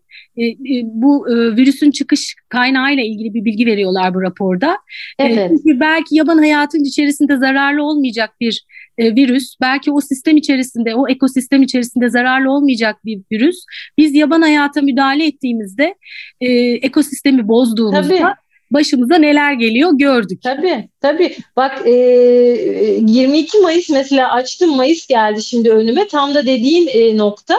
bu 0.83 1.27
virüsün 1.29 1.91
çıkış 1.91 2.35
kaynağıyla 2.49 3.03
ilgili 3.05 3.35
bir 3.35 3.45
bilgi 3.45 3.67
veriyorlar 3.67 4.15
bu 4.15 4.23
raporda. 4.23 4.77
Evet. 5.19 5.51
Çünkü 5.51 5.81
belki 5.81 6.17
yaban 6.17 6.39
hayatın 6.39 6.85
içerisinde 6.85 7.37
zararlı 7.37 7.83
olmayacak 7.83 8.31
bir 8.41 8.65
e, 8.99 9.17
virüs 9.17 9.57
belki 9.61 9.93
o 9.93 10.01
sistem 10.01 10.37
içerisinde, 10.37 10.95
o 10.95 11.09
ekosistem 11.09 11.63
içerisinde 11.63 12.09
zararlı 12.09 12.51
olmayacak 12.51 12.97
bir 13.05 13.21
virüs. 13.33 13.57
Biz 13.99 14.15
yaban 14.15 14.43
hayata 14.43 14.83
müdahale 14.83 15.27
ettiğimizde 15.27 15.95
e, 16.41 16.51
ekosistemi 16.73 17.49
bozduğumuzda 17.49 18.03
Tabii 18.03 18.23
başımıza 18.71 19.19
neler 19.19 19.53
geliyor 19.53 19.91
gördük. 19.95 20.43
Tabii 20.43 20.89
tabii. 21.01 21.37
Bak 21.57 21.83
e, 21.87 21.91
22 21.91 23.59
Mayıs 23.59 23.91
mesela 23.91 24.33
açtım 24.33 24.77
Mayıs 24.77 25.07
geldi 25.07 25.43
şimdi 25.43 25.71
önüme. 25.71 26.09
Tam 26.09 26.35
da 26.35 26.47
dediğin 26.47 26.89
e, 26.93 27.17
nokta. 27.17 27.55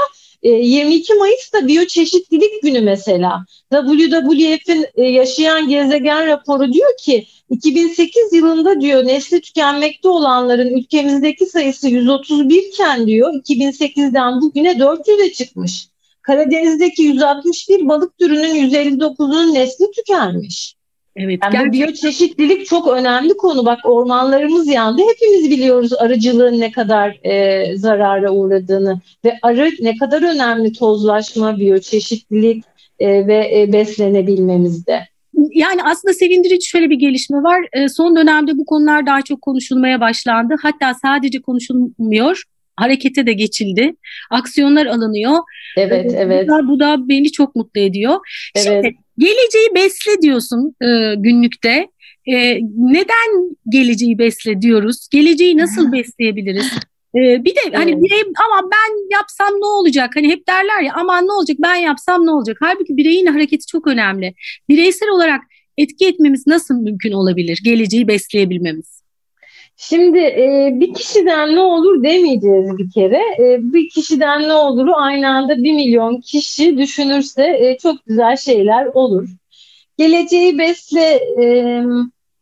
22 0.49 1.13
e, 1.13 1.15
Mayıs'ta 1.15 1.67
biyoçeşitlilik 1.67 2.63
günü 2.63 2.81
mesela. 2.81 3.45
WWF'in 3.71 4.85
e, 4.95 5.03
yaşayan 5.03 5.69
gezegen 5.69 6.27
raporu 6.27 6.73
diyor 6.73 6.97
ki 6.99 7.27
2008 7.49 8.33
yılında 8.33 8.81
diyor 8.81 9.05
nesli 9.05 9.41
tükenmekte 9.41 10.09
olanların 10.09 10.77
ülkemizdeki 10.77 11.45
sayısı 11.45 11.89
131 11.89 12.63
iken 12.63 13.07
diyor 13.07 13.33
2008'den 13.33 14.41
bugüne 14.41 14.71
400'e 14.71 15.33
çıkmış. 15.33 15.87
Karadeniz'deki 16.21 17.03
161 17.03 17.87
balık 17.87 18.17
türünün 18.17 18.69
159'unun 18.69 19.53
nesli 19.53 19.91
tükenmiş. 19.91 20.74
Evet, 21.15 21.39
yani 21.43 21.51
gerçekten. 21.51 21.71
biyoçeşitlilik 21.71 22.65
çok 22.65 22.87
önemli 22.87 23.37
konu. 23.37 23.65
Bak 23.65 23.79
ormanlarımız 23.83 24.67
yandı. 24.67 25.01
Hepimiz 25.01 25.51
biliyoruz 25.51 25.93
arıcılığın 25.93 26.59
ne 26.59 26.71
kadar 26.71 27.17
e, 27.23 27.77
zarara 27.77 28.31
uğradığını 28.31 28.99
ve 29.25 29.37
arı 29.41 29.69
ne 29.79 29.97
kadar 29.97 30.35
önemli 30.35 30.73
tozlaşma, 30.73 31.57
biyoçeşitlilik 31.57 32.63
e, 32.99 33.27
ve 33.27 33.61
e, 33.61 33.73
beslenebilmemizde. 33.73 35.07
Yani 35.53 35.83
aslında 35.83 36.13
sevindirici 36.13 36.69
şöyle 36.69 36.89
bir 36.89 36.99
gelişme 36.99 37.37
var. 37.37 37.65
E, 37.73 37.89
son 37.89 38.15
dönemde 38.15 38.57
bu 38.57 38.65
konular 38.65 39.05
daha 39.05 39.21
çok 39.21 39.41
konuşulmaya 39.41 40.01
başlandı. 40.01 40.55
Hatta 40.61 40.93
sadece 40.93 41.41
konuşulmuyor, 41.41 42.43
harekete 42.75 43.25
de 43.25 43.33
geçildi. 43.33 43.95
Aksiyonlar 44.31 44.85
alınıyor. 44.85 45.37
Evet, 45.77 46.13
ee, 46.13 46.17
evet. 46.17 46.47
Bu 46.47 46.51
da, 46.51 46.67
bu 46.67 46.79
da 46.79 47.09
beni 47.09 47.31
çok 47.31 47.55
mutlu 47.55 47.81
ediyor. 47.81 48.19
Evet. 48.55 48.65
Şimdi 48.65 49.04
geleceği 49.17 49.75
besle 49.75 50.21
diyorsun 50.21 50.75
e, 50.81 51.15
günlükte. 51.17 51.87
E, 52.27 52.59
neden 52.77 53.55
geleceği 53.69 54.17
besle 54.17 54.61
diyoruz? 54.61 55.07
Geleceği 55.11 55.57
nasıl 55.57 55.91
besleyebiliriz? 55.91 56.71
Ee, 57.15 57.45
bir 57.45 57.55
de 57.55 57.59
hani 57.73 57.91
evet. 57.91 58.03
birey 58.03 58.21
ama 58.21 58.69
ben 58.71 59.17
yapsam 59.17 59.47
ne 59.47 59.65
olacak? 59.65 60.11
Hani 60.15 60.29
hep 60.29 60.47
derler 60.47 60.81
ya 60.81 60.93
aman 60.95 61.27
ne 61.27 61.31
olacak 61.31 61.57
ben 61.59 61.75
yapsam 61.75 62.25
ne 62.25 62.31
olacak? 62.31 62.57
Halbuki 62.59 62.97
bireyin 62.97 63.25
hareketi 63.25 63.65
çok 63.65 63.87
önemli. 63.87 64.33
Bireysel 64.69 65.09
olarak 65.09 65.41
etki 65.77 66.07
etmemiz 66.07 66.47
nasıl 66.47 66.75
mümkün 66.75 67.11
olabilir? 67.11 67.59
Geleceği 67.63 68.07
besleyebilmemiz. 68.07 69.04
Şimdi 69.77 70.19
e, 70.19 70.71
bir 70.73 70.93
kişiden 70.93 71.55
ne 71.55 71.59
olur 71.59 72.03
demeyeceğiz 72.03 72.77
bir 72.77 72.91
kere. 72.91 73.21
E, 73.39 73.59
bir 73.73 73.89
kişiden 73.89 74.41
ne 74.41 74.53
oluru 74.53 74.95
aynı 74.95 75.29
anda 75.29 75.57
bir 75.57 75.73
milyon 75.73 76.21
kişi 76.21 76.77
düşünürse 76.77 77.43
e, 77.43 77.77
çok 77.77 78.05
güzel 78.05 78.37
şeyler 78.37 78.85
olur. 78.85 79.29
Geleceği 79.97 80.57
besle 80.57 81.19
e, 81.41 81.45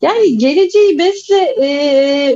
yani 0.01 0.37
geleceği 0.37 0.99
besle 0.99 1.37
e, 1.61 1.67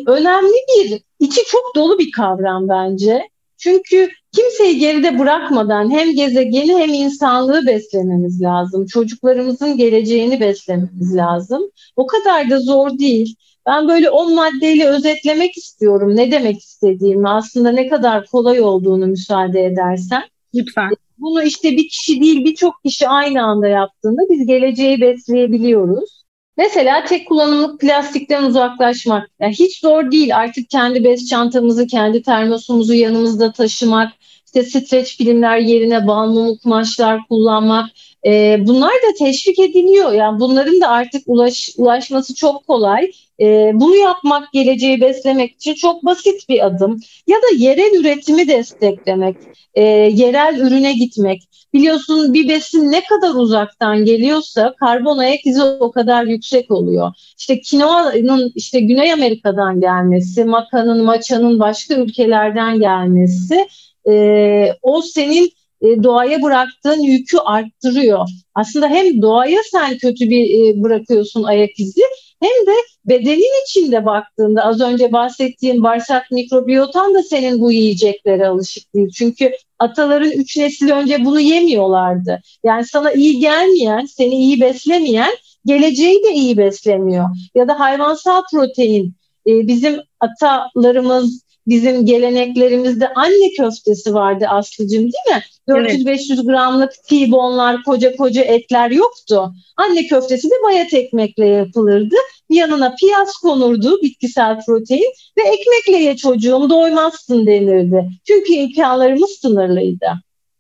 önemli 0.08 0.58
bir, 0.70 1.02
içi 1.20 1.42
çok 1.46 1.76
dolu 1.76 2.00
bir 2.00 2.12
kavram 2.12 2.70
bence. 2.70 3.30
Çünkü 3.58 4.10
kimseyi 4.32 4.80
geride 4.80 5.20
bırakmadan 5.20 5.92
hem 5.92 6.16
gezegeni 6.16 6.78
hem 6.78 6.94
insanlığı 6.94 7.68
beslememiz 7.68 8.42
lazım. 8.42 8.86
Çocuklarımızın 8.86 9.78
geleceğini 9.78 10.40
beslememiz 10.40 11.16
lazım. 11.16 11.62
O 11.96 12.08
kadar 12.08 12.50
da 12.50 12.60
zor 12.60 13.00
değil. 13.00 13.36
Ben 13.68 13.88
böyle 13.88 14.10
10 14.10 14.36
maddeyle 14.36 14.88
özetlemek 14.88 15.58
istiyorum. 15.58 16.16
Ne 16.16 16.32
demek 16.32 16.58
istediğimi, 16.58 17.30
aslında 17.30 17.72
ne 17.72 17.88
kadar 17.88 18.26
kolay 18.26 18.62
olduğunu 18.62 19.08
müsaade 19.08 19.66
edersen. 19.66 20.24
Lütfen. 20.56 20.90
Bunu 21.18 21.44
işte 21.44 21.72
bir 21.72 21.90
kişi 21.90 22.22
değil 22.22 22.46
birçok 22.46 22.84
kişi 22.84 23.08
aynı 23.08 23.44
anda 23.44 23.68
yaptığında 23.68 24.22
biz 24.30 24.48
geleceği 24.48 25.02
besleyebiliyoruz. 25.02 26.24
Mesela 26.58 27.06
tek 27.06 27.28
kullanımlık 27.28 27.82
plastikten 27.82 28.44
uzaklaşmak. 28.44 29.30
Yani 29.40 29.54
hiç 29.54 29.80
zor 29.80 30.12
değil 30.12 30.38
artık 30.38 30.70
kendi 30.70 31.04
bez 31.04 31.30
çantamızı, 31.30 31.88
kendi 31.88 32.22
termosumuzu 32.22 32.94
yanımızda 32.94 33.52
taşımak, 33.52 34.14
işte 34.46 34.64
streç 34.64 35.18
filmler 35.18 35.58
yerine 35.58 36.08
banlılık 36.08 36.64
kumaşlar 36.64 37.20
kullanmak. 37.30 37.90
E, 38.26 38.58
bunlar 38.68 38.92
da 38.92 39.14
teşvik 39.20 39.60
ediliyor. 39.60 40.12
Yani 40.12 40.40
bunların 40.40 40.82
da 40.82 40.88
artık 40.88 41.24
ulaş, 41.28 41.70
ulaşması 41.78 42.36
çok 42.36 42.68
kolay. 42.68 43.12
E, 43.40 43.72
bunu 43.74 43.96
yapmak 43.96 44.54
geleceği 44.54 45.02
beslemek 45.02 45.52
için 45.52 45.74
çok 45.74 46.06
basit 46.06 46.50
bir 46.50 46.66
adım. 46.66 47.00
Ya 47.28 47.38
da 47.38 47.56
yerel 47.58 48.00
üretimi 48.00 48.48
desteklemek, 48.48 49.38
e, 49.74 49.84
yerel 49.84 50.60
ürüne 50.60 50.94
gitmek. 50.94 51.44
Biliyorsun 51.74 52.34
bir 52.34 52.50
besin 52.50 52.92
ne 52.92 53.02
kadar 53.04 53.36
uzaktan 53.36 54.06
geliyorsa 54.06 54.74
karbon 54.80 55.18
ayak 55.18 55.46
izi 55.46 55.62
o 55.64 55.92
kadar 55.92 56.24
yüksek 56.24 56.72
oluyor. 56.72 57.14
İşte 57.38 57.62
kinoanın 57.62 58.52
işte 58.56 58.80
Güney 58.80 59.14
Amerika'dan 59.14 59.82
gelmesi, 59.82 60.46
makanın, 60.46 61.04
maçanın 61.04 61.60
başka 61.60 61.96
ülkelerden 61.96 62.80
gelmesi 62.80 63.68
e, 64.10 64.74
o 64.82 65.02
senin 65.02 65.52
e, 65.82 66.04
doğaya 66.04 66.42
bıraktığın 66.42 67.00
yükü 67.00 67.38
arttırıyor. 67.38 68.28
Aslında 68.56 68.88
hem 68.88 69.22
doğaya 69.22 69.60
sen 69.72 69.98
kötü 69.98 70.30
bir 70.30 70.44
e, 70.44 70.84
bırakıyorsun 70.84 71.44
ayak 71.44 71.80
izi 71.80 72.02
hem 72.42 72.68
de 72.68 72.72
bedenin 73.06 73.64
içinde 73.66 74.06
baktığında 74.06 74.64
az 74.64 74.82
önce 74.82 75.12
bahsettiğim 75.12 75.84
bağırsak 75.84 76.32
mikrobiyotan 76.32 77.14
da 77.14 77.24
senin 77.24 77.60
bu 77.62 77.72
yiyeceklere 77.72 78.48
alışık 78.48 78.94
değil. 78.94 79.10
Çünkü 79.18 79.52
ataların 79.80 80.32
üç 80.32 80.58
nesil 80.58 80.90
önce 80.90 81.26
bunu 81.26 81.40
yemiyorlardı. 81.40 82.42
Yani 82.64 82.86
sana 82.86 83.12
iyi 83.12 83.40
gelmeyen, 83.40 84.06
seni 84.06 84.36
iyi 84.36 84.62
beslemeyen 84.62 85.32
geleceği 85.66 86.24
de 86.24 86.34
iyi 86.34 86.58
beslemiyor. 86.58 87.26
Ya 87.56 87.68
da 87.68 87.80
hayvansal 87.80 88.42
protein 88.54 89.14
e, 89.48 89.68
bizim 89.68 90.00
atalarımız 90.20 91.47
bizim 91.68 92.06
geleneklerimizde 92.06 93.14
anne 93.14 93.52
köftesi 93.58 94.14
vardı 94.14 94.46
Aslıcığım 94.50 95.04
değil 95.04 95.36
mi? 95.36 95.44
400-500 95.68 96.34
evet. 96.34 96.46
gramlık 96.46 96.92
tibonlar, 97.04 97.84
koca 97.84 98.16
koca 98.16 98.42
etler 98.42 98.92
yoktu. 98.92 99.54
Anne 99.78 100.08
köftesi 100.08 100.50
de 100.50 100.54
bayat 100.64 100.94
ekmekle 100.94 101.46
yapılırdı. 101.46 102.16
Yanına 102.50 102.96
piyaz 102.96 103.34
konurdu, 103.34 104.02
bitkisel 104.02 104.60
protein 104.66 105.14
ve 105.38 105.42
ekmekle 105.42 106.04
ye 106.04 106.18
çocuğum 106.18 106.70
doymazsın 106.70 107.48
denirdi. 107.48 108.10
Çünkü 108.28 108.54
imkanlarımız 108.54 109.32
sınırlıydı. 109.42 110.08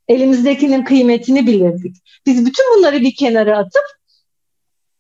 Elimizdekinin 0.08 0.84
kıymetini 0.84 1.48
bilirdik. 1.48 1.96
Biz 2.26 2.46
bütün 2.46 2.66
bunları 2.78 3.02
bir 3.02 3.16
kenara 3.16 3.58
atıp 3.58 3.84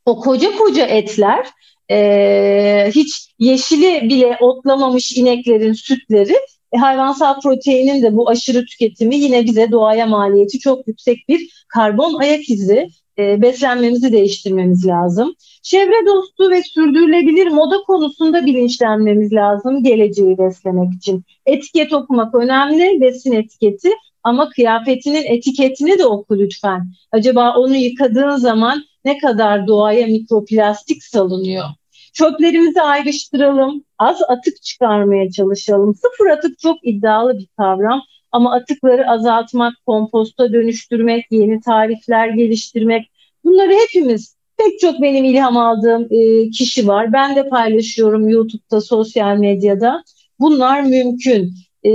o 0.05 0.19
koca 0.19 0.57
koca 0.57 0.85
etler 0.85 1.47
e, 1.91 2.91
hiç 2.95 3.33
yeşili 3.39 4.09
bile 4.09 4.37
otlamamış 4.41 5.17
ineklerin 5.17 5.73
sütleri 5.73 6.35
e, 6.73 6.77
hayvansal 6.77 7.41
proteinin 7.41 8.01
de 8.01 8.15
bu 8.15 8.29
aşırı 8.29 8.65
tüketimi 8.65 9.15
yine 9.15 9.45
bize 9.45 9.71
doğaya 9.71 10.05
maliyeti 10.05 10.59
çok 10.59 10.87
yüksek 10.87 11.29
bir 11.29 11.65
karbon 11.67 12.13
ayak 12.13 12.49
izi 12.49 12.89
e, 13.19 13.41
beslenmemizi 13.41 14.11
değiştirmemiz 14.11 14.87
lazım. 14.87 15.35
Çevre 15.61 16.05
dostu 16.05 16.51
ve 16.51 16.63
sürdürülebilir 16.63 17.47
moda 17.47 17.77
konusunda 17.87 18.45
bilinçlenmemiz 18.45 19.33
lazım 19.33 19.83
geleceği 19.83 20.37
beslemek 20.37 20.93
için. 20.93 21.23
Etiket 21.45 21.93
okumak 21.93 22.35
önemli, 22.35 23.01
besin 23.01 23.31
etiketi 23.31 23.89
ama 24.23 24.49
kıyafetinin 24.49 25.23
etiketini 25.25 25.99
de 25.99 26.05
oku 26.05 26.37
lütfen. 26.39 26.87
Acaba 27.11 27.55
onu 27.57 27.75
yıkadığın 27.75 28.35
zaman 28.35 28.83
ne 29.07 29.17
kadar 29.17 29.67
doğaya 29.67 30.07
mikroplastik 30.07 31.03
salınıyor? 31.03 31.65
Çöplerimizi 32.13 32.81
ayrıştıralım, 32.81 33.83
az 33.99 34.21
atık 34.29 34.63
çıkarmaya 34.63 35.31
çalışalım. 35.31 35.95
Sıfır 35.95 36.29
atık 36.29 36.59
çok 36.59 36.77
iddialı 36.87 37.37
bir 37.37 37.47
kavram 37.57 38.01
ama 38.31 38.53
atıkları 38.53 39.09
azaltmak, 39.09 39.73
komposta 39.85 40.53
dönüştürmek, 40.53 41.25
yeni 41.31 41.61
tarifler 41.61 42.27
geliştirmek 42.27 43.11
bunları 43.43 43.73
hepimiz 43.73 44.35
pek 44.57 44.79
çok 44.79 45.01
benim 45.01 45.23
ilham 45.23 45.57
aldığım 45.57 46.07
e, 46.11 46.49
kişi 46.49 46.87
var. 46.87 47.13
Ben 47.13 47.35
de 47.35 47.49
paylaşıyorum 47.49 48.29
YouTube'da, 48.29 48.81
sosyal 48.81 49.37
medyada. 49.37 50.03
Bunlar 50.39 50.81
mümkün. 50.81 51.53
E, 51.85 51.91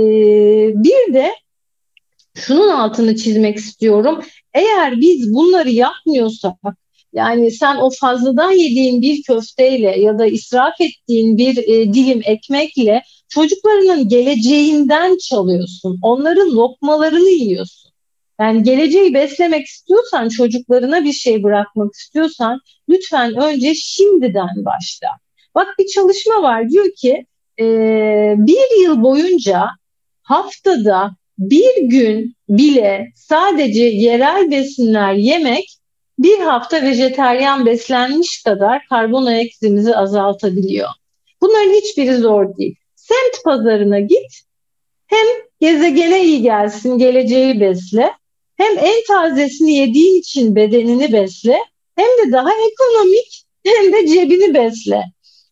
bir 0.83 1.13
de 1.13 1.31
şunun 2.35 2.69
altını 2.69 3.15
çizmek 3.15 3.57
istiyorum. 3.57 4.19
Eğer 4.53 5.01
biz 5.01 5.33
bunları 5.33 5.69
yapmıyorsak 5.69 6.53
yani 7.13 7.51
sen 7.51 7.75
o 7.75 7.89
fazladan 7.99 8.51
yediğin 8.51 9.01
bir 9.01 9.23
köfteyle 9.23 9.99
ya 9.99 10.19
da 10.19 10.25
israf 10.25 10.81
ettiğin 10.81 11.37
bir 11.37 11.57
e, 11.57 11.93
dilim 11.93 12.21
ekmekle 12.25 13.03
çocuklarının 13.29 14.07
geleceğinden 14.07 15.17
çalıyorsun. 15.17 15.99
Onların 16.01 16.51
lokmalarını 16.51 17.29
yiyorsun. 17.29 17.91
Yani 18.39 18.63
geleceği 18.63 19.13
beslemek 19.13 19.65
istiyorsan, 19.65 20.29
çocuklarına 20.29 21.03
bir 21.03 21.13
şey 21.13 21.43
bırakmak 21.43 21.93
istiyorsan 21.93 22.59
lütfen 22.89 23.35
önce 23.35 23.75
şimdiden 23.75 24.49
başla. 24.55 25.07
Bak 25.55 25.67
bir 25.79 25.87
çalışma 25.87 26.41
var 26.41 26.69
diyor 26.69 26.89
ki 26.97 27.25
e, 27.59 27.65
bir 28.37 28.83
yıl 28.83 29.03
boyunca 29.03 29.67
haftada 30.21 31.15
bir 31.37 31.81
gün 31.81 32.35
bile 32.49 33.11
sadece 33.15 33.83
yerel 33.83 34.51
besinler 34.51 35.13
yemek 35.13 35.77
bir 36.19 36.39
hafta 36.39 36.81
vejeteryan 36.81 37.65
beslenmiş 37.65 38.43
kadar 38.43 38.81
karbon 38.89 39.25
ayak 39.25 39.51
izimizi 39.51 39.95
azaltabiliyor. 39.95 40.89
Bunların 41.41 41.73
hiçbiri 41.73 42.15
zor 42.15 42.57
değil. 42.57 42.75
Semt 42.95 43.43
pazarına 43.45 43.99
git, 43.99 44.41
hem 45.07 45.27
gezegene 45.59 46.23
iyi 46.23 46.41
gelsin, 46.41 46.97
geleceği 46.97 47.59
besle, 47.59 48.11
hem 48.57 48.77
en 48.77 49.03
tazesini 49.07 49.73
yediğin 49.75 50.19
için 50.19 50.55
bedenini 50.55 51.13
besle, 51.13 51.57
hem 51.95 52.05
de 52.05 52.31
daha 52.31 52.49
ekonomik 52.51 53.43
hem 53.65 53.93
de 53.93 54.07
cebini 54.07 54.53
besle. 54.53 55.03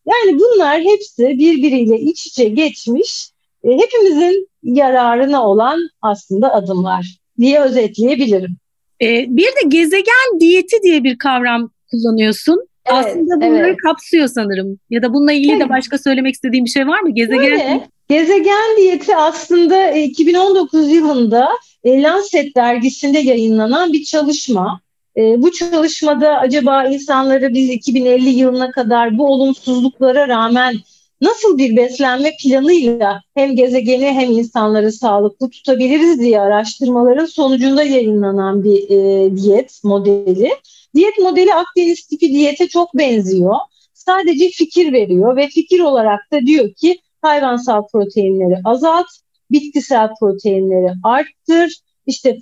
Yani 0.06 0.39
bunlar 0.39 0.82
hepsi 0.82 1.28
birbiriyle 1.28 2.00
iç 2.00 2.28
içe 2.28 2.43
geçmiş, 2.50 3.32
e, 3.63 3.69
hepimizin 3.71 4.47
yararına 4.63 5.47
olan 5.47 5.80
aslında 6.02 6.54
adımlar 6.54 7.17
diye 7.38 7.62
özetleyebilirim. 7.62 8.58
Ee, 9.02 9.26
bir 9.30 9.46
de 9.46 9.68
gezegen 9.68 10.40
diyeti 10.40 10.78
diye 10.84 11.04
bir 11.04 11.18
kavram 11.18 11.72
kullanıyorsun. 11.92 12.68
Evet, 12.86 13.06
Aslında 13.06 13.36
bunları 13.36 13.68
evet. 13.68 13.78
kapsıyor 13.86 14.28
sanırım. 14.28 14.80
Ya 14.90 15.02
da 15.02 15.14
bununla 15.14 15.32
ilgili 15.32 15.52
evet. 15.52 15.62
de 15.62 15.70
başka 15.70 15.98
söylemek 15.98 16.34
istediğim 16.34 16.66
bir 16.66 16.70
şey 16.70 16.88
var 16.88 17.00
mı? 17.00 17.10
Gezegen 17.14 17.44
Öyle. 17.44 17.88
Gezegen 18.10 18.78
diyeti 18.78 19.16
aslında 19.16 19.92
2019 19.92 20.90
e, 20.90 20.94
yılında 20.94 21.50
e, 21.84 22.02
Lancet 22.02 22.56
dergisinde 22.56 23.20
yayınlanan 23.20 23.94
bir 23.94 24.04
çalışma. 24.04 24.82
E, 25.18 25.42
bu 25.42 25.52
çalışmada 25.52 26.38
acaba 26.38 26.86
insanları 26.86 27.54
biz 27.54 27.70
2050 27.70 28.30
yılına 28.30 28.72
kadar 28.72 29.18
bu 29.18 29.28
olumsuzluklara 29.28 30.28
rağmen 30.28 30.74
nasıl 31.21 31.57
bir 31.57 31.75
beslenme 31.75 32.31
planıyla 32.43 33.21
hem 33.36 33.55
gezegeni 33.55 34.05
hem 34.05 34.31
insanları 34.31 34.91
sağlıklı 34.91 35.49
tutabiliriz 35.49 36.19
diye 36.19 36.41
araştırmaların 36.41 37.25
sonucunda 37.25 37.84
yayınlanan 37.84 38.63
bir 38.63 38.89
e, 38.89 39.36
diyet 39.36 39.84
modeli. 39.84 40.49
Diyet 40.95 41.19
modeli 41.19 41.53
Akdeniz 41.53 42.07
tipi 42.07 42.31
diyete 42.31 42.67
çok 42.67 42.97
benziyor. 42.97 43.55
Sadece 43.93 44.49
fikir 44.49 44.93
veriyor 44.93 45.36
ve 45.36 45.47
fikir 45.47 45.79
olarak 45.79 46.31
da 46.31 46.41
diyor 46.41 46.73
ki 46.73 46.99
hayvansal 47.21 47.88
proteinleri 47.88 48.55
azalt, 48.65 49.07
bitkisel 49.51 50.10
proteinleri 50.19 50.91
arttır, 51.03 51.81
işte 52.07 52.39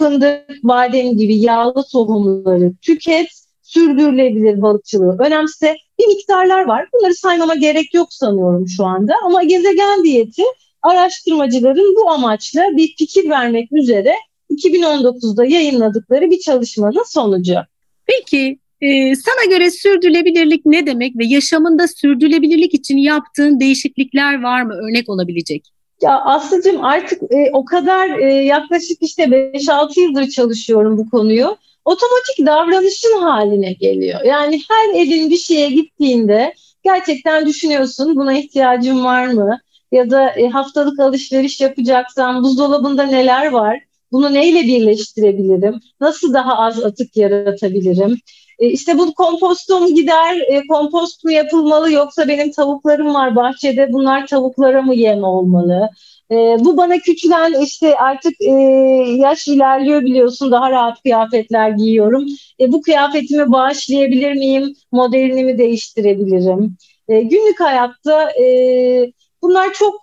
fındık, 0.00 0.62
badem 0.62 1.16
gibi 1.16 1.36
yağlı 1.36 1.84
tohumları 1.92 2.72
tüket, 2.82 3.28
sürdürülebilir 3.68 4.62
balıkçılığı 4.62 5.16
önemse 5.18 5.76
bir 5.98 6.06
miktarlar 6.06 6.64
var. 6.64 6.88
Bunları 6.94 7.14
saymama 7.14 7.54
gerek 7.54 7.94
yok 7.94 8.12
sanıyorum 8.12 8.68
şu 8.68 8.84
anda. 8.84 9.14
Ama 9.24 9.42
gezegen 9.42 10.04
diyeti 10.04 10.42
araştırmacıların 10.82 11.94
bu 11.96 12.10
amaçla 12.10 12.62
bir 12.76 12.94
fikir 12.98 13.30
vermek 13.30 13.72
üzere 13.72 14.14
2019'da 14.50 15.44
yayınladıkları 15.44 16.30
bir 16.30 16.38
çalışmanın 16.38 17.04
sonucu. 17.12 17.54
Peki 18.06 18.58
e, 18.80 19.14
sana 19.14 19.56
göre 19.56 19.70
sürdürülebilirlik 19.70 20.66
ne 20.66 20.86
demek 20.86 21.18
ve 21.18 21.26
yaşamında 21.26 21.88
sürdürülebilirlik 21.88 22.74
için 22.74 22.96
yaptığın 22.96 23.60
değişiklikler 23.60 24.42
var 24.42 24.62
mı 24.62 24.74
örnek 24.74 25.08
olabilecek? 25.08 25.72
Ya 26.02 26.20
Aslı'cığım 26.20 26.84
artık 26.84 27.22
e, 27.22 27.50
o 27.52 27.64
kadar 27.64 28.18
e, 28.18 28.34
yaklaşık 28.34 29.02
işte 29.02 29.22
5-6 29.22 30.00
yıldır 30.00 30.28
çalışıyorum 30.28 30.98
bu 30.98 31.10
konuyu 31.10 31.56
otomatik 31.88 32.46
davranışın 32.46 33.18
haline 33.22 33.72
geliyor. 33.72 34.20
Yani 34.24 34.60
her 34.68 34.94
evin 34.94 35.30
bir 35.30 35.36
şeye 35.36 35.70
gittiğinde 35.70 36.54
gerçekten 36.84 37.46
düşünüyorsun 37.46 38.16
buna 38.16 38.32
ihtiyacım 38.38 39.04
var 39.04 39.26
mı? 39.26 39.60
Ya 39.92 40.10
da 40.10 40.30
e, 40.30 40.48
haftalık 40.48 41.00
alışveriş 41.00 41.60
yapacaksam 41.60 42.42
buzdolabında 42.42 43.02
neler 43.02 43.50
var? 43.52 43.87
Bunu 44.12 44.34
neyle 44.34 44.62
birleştirebilirim? 44.62 45.80
Nasıl 46.00 46.34
daha 46.34 46.58
az 46.58 46.84
atık 46.84 47.16
yaratabilirim? 47.16 48.16
E, 48.58 48.66
işte 48.66 48.98
bu 48.98 49.14
kompostum 49.14 49.94
gider, 49.94 50.38
e, 50.48 50.66
kompost 50.66 51.24
mu 51.24 51.32
yapılmalı 51.32 51.92
yoksa 51.92 52.28
benim 52.28 52.52
tavuklarım 52.52 53.14
var 53.14 53.36
bahçede 53.36 53.92
bunlar 53.92 54.26
tavuklara 54.26 54.82
mı 54.82 54.94
yem 54.94 55.24
olmalı? 55.24 55.90
E, 56.30 56.34
bu 56.34 56.76
bana 56.76 56.98
küçülen 56.98 57.62
işte 57.62 57.96
artık 57.96 58.34
yaş 59.18 59.48
ilerliyor 59.48 60.02
biliyorsun 60.02 60.50
daha 60.50 60.70
rahat 60.70 61.02
kıyafetler 61.02 61.70
giyiyorum. 61.70 62.26
Bu 62.60 62.82
kıyafetimi 62.82 63.52
bağışlayabilir 63.52 64.32
miyim? 64.32 64.74
Modelini 64.92 65.44
mi 65.44 65.58
değiştirebilirim? 65.58 66.76
Günlük 67.08 67.60
hayatta 67.60 68.32
bunlar 69.42 69.72
çok 69.72 69.94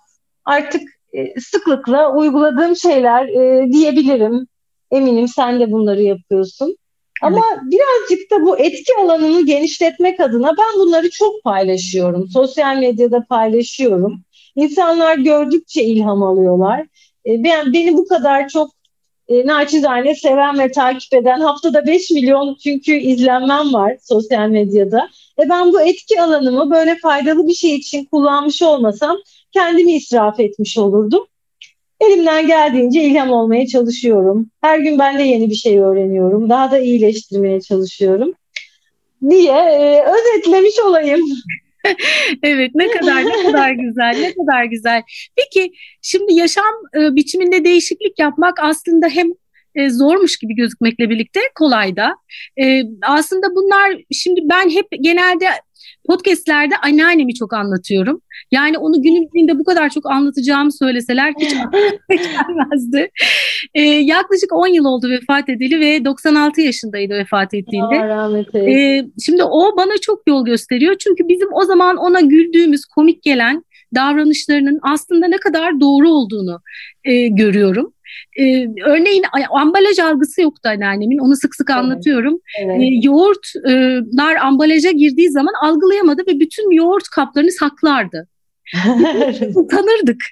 artık 0.44 0.95
e, 1.16 1.40
sıklıkla 1.40 2.12
uyguladığım 2.12 2.76
şeyler 2.76 3.28
e, 3.28 3.72
diyebilirim. 3.72 4.46
Eminim 4.90 5.28
sen 5.28 5.60
de 5.60 5.72
bunları 5.72 6.02
yapıyorsun. 6.02 6.76
Ama 7.22 7.42
evet. 7.52 7.62
birazcık 7.62 8.30
da 8.30 8.42
bu 8.42 8.58
etki 8.58 8.92
alanını 9.00 9.46
genişletmek 9.46 10.20
adına 10.20 10.48
ben 10.48 10.80
bunları 10.80 11.10
çok 11.10 11.44
paylaşıyorum. 11.44 12.28
Sosyal 12.28 12.76
medyada 12.76 13.24
paylaşıyorum. 13.28 14.20
İnsanlar 14.56 15.18
gördükçe 15.18 15.84
ilham 15.84 16.22
alıyorlar. 16.22 16.80
E, 17.26 17.44
ben, 17.44 17.72
beni 17.72 17.96
bu 17.96 18.08
kadar 18.08 18.48
çok 18.48 18.70
e, 19.28 19.46
naçizane 19.46 20.14
seven 20.14 20.58
ve 20.58 20.72
takip 20.72 21.14
eden 21.14 21.40
haftada 21.40 21.86
5 21.86 22.10
milyon 22.10 22.56
çünkü 22.62 22.92
izlenmem 22.92 23.74
var 23.74 23.96
sosyal 24.02 24.48
medyada. 24.48 25.08
E 25.38 25.48
ben 25.48 25.72
bu 25.72 25.80
etki 25.80 26.22
alanımı 26.22 26.70
böyle 26.70 26.96
faydalı 26.96 27.46
bir 27.46 27.54
şey 27.54 27.74
için 27.74 28.04
kullanmış 28.04 28.62
olmasam 28.62 29.16
kendimi 29.56 29.92
israf 29.92 30.40
etmiş 30.40 30.78
olurdum. 30.78 31.26
Elimden 32.00 32.46
geldiğince 32.46 33.02
ilham 33.02 33.30
olmaya 33.30 33.66
çalışıyorum. 33.66 34.50
Her 34.60 34.78
gün 34.78 34.98
ben 34.98 35.18
de 35.18 35.22
yeni 35.22 35.50
bir 35.50 35.54
şey 35.54 35.80
öğreniyorum. 35.80 36.50
Daha 36.50 36.70
da 36.70 36.78
iyileştirmeye 36.78 37.60
çalışıyorum 37.60 38.34
diye 39.30 39.52
e, 39.52 40.04
özetlemiş 40.04 40.74
olayım. 40.86 41.20
evet 42.42 42.70
ne 42.74 42.90
kadar 42.90 43.24
ne 43.24 43.42
kadar 43.42 43.70
güzel 43.70 44.16
ne 44.20 44.34
kadar 44.34 44.64
güzel. 44.64 45.02
Peki 45.36 45.72
şimdi 46.02 46.34
yaşam 46.34 46.74
e, 46.94 47.14
biçiminde 47.14 47.64
değişiklik 47.64 48.18
yapmak 48.18 48.60
aslında 48.60 49.08
hem 49.08 49.26
e, 49.74 49.90
zormuş 49.90 50.38
gibi 50.38 50.54
gözükmekle 50.54 51.10
birlikte 51.10 51.40
kolay 51.54 51.96
da. 51.96 52.16
E, 52.62 52.82
aslında 53.02 53.46
bunlar 53.54 54.02
şimdi 54.12 54.40
ben 54.44 54.70
hep 54.70 54.86
genelde 55.00 55.46
podcastlerde 56.08 56.74
anneannemi 56.76 57.34
çok 57.34 57.52
anlatıyorum. 57.52 58.22
Yani 58.50 58.78
onu 58.78 59.02
günün 59.02 59.30
birinde 59.34 59.58
bu 59.58 59.64
kadar 59.64 59.90
çok 59.90 60.10
anlatacağımı 60.10 60.72
söyleseler 60.72 61.34
hiç 61.40 61.50
gelmezdi. 62.10 63.10
Ee, 63.74 63.82
yaklaşık 63.82 64.52
10 64.52 64.66
yıl 64.66 64.84
oldu 64.84 65.10
vefat 65.10 65.48
edili 65.48 65.80
ve 65.80 66.04
96 66.04 66.60
yaşındaydı 66.60 67.14
vefat 67.14 67.54
ettiğinde. 67.54 67.94
Ee, 68.70 69.06
şimdi 69.24 69.42
o 69.42 69.76
bana 69.76 69.92
çok 70.00 70.22
yol 70.28 70.44
gösteriyor. 70.44 70.96
Çünkü 70.98 71.28
bizim 71.28 71.48
o 71.52 71.64
zaman 71.64 71.96
ona 71.96 72.20
güldüğümüz, 72.20 72.84
komik 72.84 73.22
gelen 73.22 73.64
davranışlarının 73.94 74.78
aslında 74.82 75.26
ne 75.26 75.36
kadar 75.36 75.80
doğru 75.80 76.10
olduğunu 76.10 76.60
e, 77.04 77.28
görüyorum. 77.28 77.92
Ee, 78.38 78.66
örneğin 78.86 79.22
ambalaj 79.50 79.98
algısı 79.98 80.40
yoktu 80.42 80.68
anneannemin. 80.68 81.18
Onu 81.18 81.36
sık 81.36 81.54
sık 81.54 81.70
anlatıyorum. 81.70 82.38
Evet. 82.64 82.80
Ee, 82.80 83.00
yoğurtlar 83.02 84.36
ambalaja 84.36 84.90
girdiği 84.90 85.30
zaman 85.30 85.52
algılayamadı 85.62 86.22
ve 86.26 86.40
bütün 86.40 86.70
yoğurt 86.70 87.08
kaplarını 87.08 87.52
saklardı. 87.52 88.28
Utanırdık. 89.54 90.24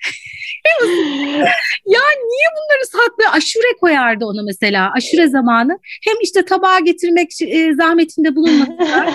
Ya 1.86 2.00
niye 2.26 2.48
bunları 2.56 2.86
saklıyor? 2.86 3.30
Aşure 3.32 3.76
koyardı 3.80 4.24
ona 4.24 4.42
mesela. 4.42 4.90
Aşure 4.96 5.28
zamanı. 5.28 5.78
Hem 6.04 6.14
işte 6.22 6.44
tabağa 6.44 6.78
getirmek 6.78 7.42
e, 7.42 7.74
zahmetinde 7.74 8.36
bulunmadılar 8.36 9.10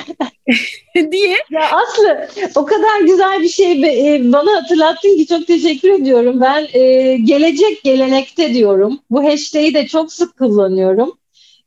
diye. 1.12 1.38
Ya 1.50 1.62
Aslı 1.72 2.28
o 2.56 2.66
kadar 2.66 3.02
güzel 3.02 3.42
bir 3.42 3.50
şey 3.50 3.72
e, 3.72 4.34
bana 4.34 4.56
hatırlattın 4.62 5.18
ki 5.18 5.28
çok 5.28 5.48
teşekkür 5.48 5.90
ediyorum. 5.90 6.42
Ben 6.42 6.68
e, 6.74 7.16
gelecek 7.18 7.84
gelenekte 7.84 8.54
diyorum. 8.54 9.00
Bu 9.10 9.24
hashtag'i 9.24 9.74
de 9.74 9.88
çok 9.88 10.14
sık 10.14 10.38
kullanıyorum. 10.38 11.20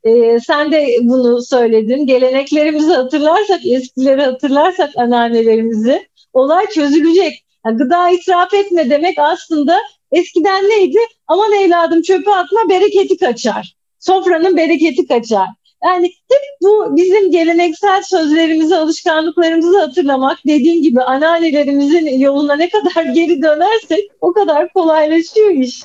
Ee, 0.04 0.38
sen 0.46 0.72
de 0.72 0.96
bunu 1.00 1.42
söyledin. 1.42 2.06
Geleneklerimizi 2.06 2.92
hatırlarsak, 2.92 3.66
eskileri 3.66 4.22
hatırlarsak 4.22 4.90
anneannelerimizi 4.96 6.08
olay 6.32 6.66
çözülecek. 6.66 7.44
Yani 7.66 7.76
gıda 7.76 8.10
israf 8.10 8.54
etme 8.54 8.90
demek 8.90 9.18
aslında 9.18 9.78
eskiden 10.12 10.64
neydi? 10.64 10.98
Aman 11.26 11.52
evladım 11.52 12.02
çöpe 12.02 12.30
atma 12.30 12.68
bereketi 12.68 13.16
kaçar. 13.16 13.76
Sofranın 13.98 14.56
bereketi 14.56 15.06
kaçar. 15.06 15.48
Yani 15.84 16.06
hep 16.06 16.42
bu 16.62 16.96
bizim 16.96 17.30
geleneksel 17.30 18.02
sözlerimizi, 18.02 18.76
alışkanlıklarımızı 18.76 19.78
hatırlamak, 19.80 20.38
dediğin 20.46 20.82
gibi 20.82 21.02
anneannelerimizin 21.02 22.18
yoluna 22.18 22.56
ne 22.56 22.68
kadar 22.68 23.04
geri 23.14 23.42
dönersek 23.42 24.10
o 24.20 24.32
kadar 24.32 24.72
kolaylaşıyor 24.72 25.50
iş. 25.50 25.82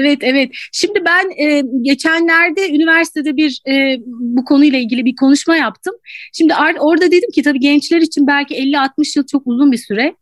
Evet, 0.00 0.18
evet. 0.22 0.50
Şimdi 0.72 1.04
ben 1.04 1.46
e, 1.46 1.62
geçenlerde 1.82 2.70
üniversitede 2.70 3.36
bir 3.36 3.60
e, 3.68 3.96
bu 4.06 4.44
konuyla 4.44 4.78
ilgili 4.78 5.04
bir 5.04 5.16
konuşma 5.16 5.56
yaptım. 5.56 5.94
Şimdi 6.32 6.54
orada 6.78 7.10
dedim 7.10 7.30
ki 7.34 7.42
tabii 7.42 7.60
gençler 7.60 8.00
için 8.00 8.26
belki 8.26 8.54
50-60 8.54 9.18
yıl 9.18 9.26
çok 9.26 9.42
uzun 9.46 9.72
bir 9.72 9.78
süre. 9.78 10.14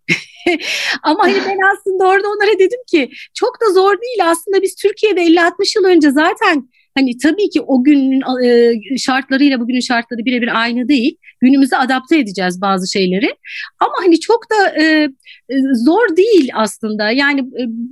Ama 1.02 1.24
hani 1.24 1.34
ben 1.34 1.58
aslında 1.72 2.08
orada 2.08 2.28
onlara 2.28 2.58
dedim 2.58 2.80
ki 2.90 3.10
çok 3.34 3.60
da 3.60 3.72
zor 3.72 4.00
değil. 4.00 4.30
Aslında 4.30 4.62
biz 4.62 4.74
Türkiye'de 4.74 5.20
50-60 5.22 5.78
yıl 5.78 5.84
önce 5.84 6.10
zaten 6.10 6.68
Hani 6.94 7.18
tabii 7.18 7.50
ki 7.50 7.60
o 7.60 7.84
günün 7.84 8.22
e, 8.44 8.98
şartlarıyla 8.98 9.60
bugünün 9.60 9.80
şartları 9.80 10.24
birebir 10.24 10.60
aynı 10.60 10.88
değil. 10.88 11.16
Günümüze 11.40 11.76
adapte 11.76 12.18
edeceğiz 12.18 12.60
bazı 12.60 12.92
şeyleri. 12.92 13.34
Ama 13.80 13.92
hani 14.00 14.20
çok 14.20 14.50
da 14.50 14.82
e, 14.82 14.84
e 15.48 15.56
zor 15.84 16.16
değil 16.16 16.50
aslında. 16.54 17.10
Yani 17.10 17.44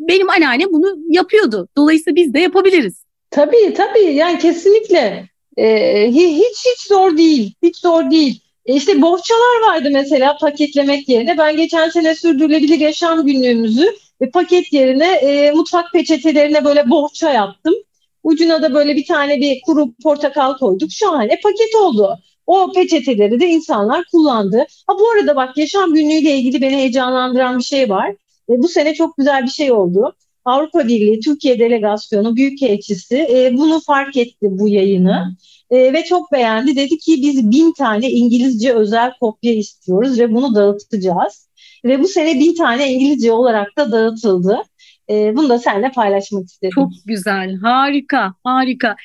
benim 0.09 0.31
anneannem 0.31 0.73
bunu 0.73 0.99
yapıyordu. 1.09 1.69
Dolayısıyla 1.77 2.17
biz 2.17 2.35
de 2.35 2.41
yapabiliriz. 2.41 3.05
Tabii 3.31 3.75
tabii 3.77 4.15
yani 4.15 4.39
kesinlikle. 4.39 5.29
Ee, 5.57 6.09
hiç 6.11 6.67
hiç 6.67 6.87
zor 6.89 7.17
değil. 7.17 7.55
Hiç 7.63 7.77
zor 7.77 8.11
değil. 8.11 8.41
E 8.67 8.75
işte 8.75 9.03
bohçalar 9.03 9.69
vardı 9.69 9.89
mesela 9.93 10.37
paketlemek 10.37 11.09
yerine. 11.09 11.39
Ben 11.39 11.57
geçen 11.57 11.89
sene 11.89 12.15
sürdürülebilir 12.15 12.79
yaşam 12.79 13.27
günlüğümüzü 13.27 13.95
paket 14.33 14.73
yerine 14.73 15.13
e, 15.13 15.51
mutfak 15.51 15.93
peçetelerine 15.93 16.65
böyle 16.65 16.91
bohça 16.91 17.31
yaptım. 17.33 17.75
Ucuna 18.23 18.63
da 18.63 18.75
böyle 18.75 18.97
bir 18.97 19.07
tane 19.07 19.41
bir 19.41 19.61
kuru 19.67 19.93
portakal 20.03 20.57
koyduk. 20.59 20.93
Şahane 20.93 21.41
paket 21.43 21.75
oldu. 21.83 22.19
O 22.47 22.73
peçeteleri 22.73 23.41
de 23.41 23.47
insanlar 23.47 24.05
kullandı. 24.13 24.67
Ha 24.87 24.95
bu 24.99 25.11
arada 25.11 25.37
bak 25.37 25.57
yaşam 25.57 25.95
günlüğüyle 25.95 26.37
ilgili 26.37 26.61
beni 26.63 26.77
heyecanlandıran 26.77 27.59
bir 27.59 27.65
şey 27.65 27.91
var. 27.91 28.11
E, 28.51 28.53
bu 28.59 28.69
sene 28.69 28.95
çok 28.95 29.17
güzel 29.17 29.43
bir 29.43 29.51
şey 29.51 29.73
oldu. 29.73 30.15
Avrupa 30.45 30.89
Birliği 30.89 31.21
Türkiye 31.21 31.59
Delegasyonu 31.59 32.37
Büyükelçisi 32.37 33.17
e, 33.17 33.57
bunu 33.59 33.81
fark 33.81 34.17
etti 34.17 34.37
bu 34.41 34.69
yayını 34.69 35.37
e, 35.71 35.93
ve 35.93 36.05
çok 36.05 36.33
beğendi. 36.33 36.77
Dedi 36.77 36.99
ki 36.99 37.23
biz 37.23 37.51
bin 37.51 37.73
tane 37.73 38.11
İngilizce 38.11 38.75
özel 38.75 39.13
kopya 39.21 39.53
istiyoruz 39.53 40.19
ve 40.19 40.35
bunu 40.35 40.55
dağıtacağız. 40.55 41.49
Ve 41.85 42.01
bu 42.01 42.09
sene 42.09 42.41
bin 42.41 42.55
tane 42.55 42.93
İngilizce 42.93 43.33
olarak 43.33 43.77
da 43.79 43.93
dağıtıldı. 43.93 44.63
E, 45.11 45.37
bunu 45.37 45.49
da 45.49 45.59
seninle 45.59 45.91
paylaşmak 45.91 46.45
istedim. 46.45 46.73
Çok 46.75 46.91
güzel, 47.07 47.57
harika, 47.63 48.35
harika. 48.45 48.97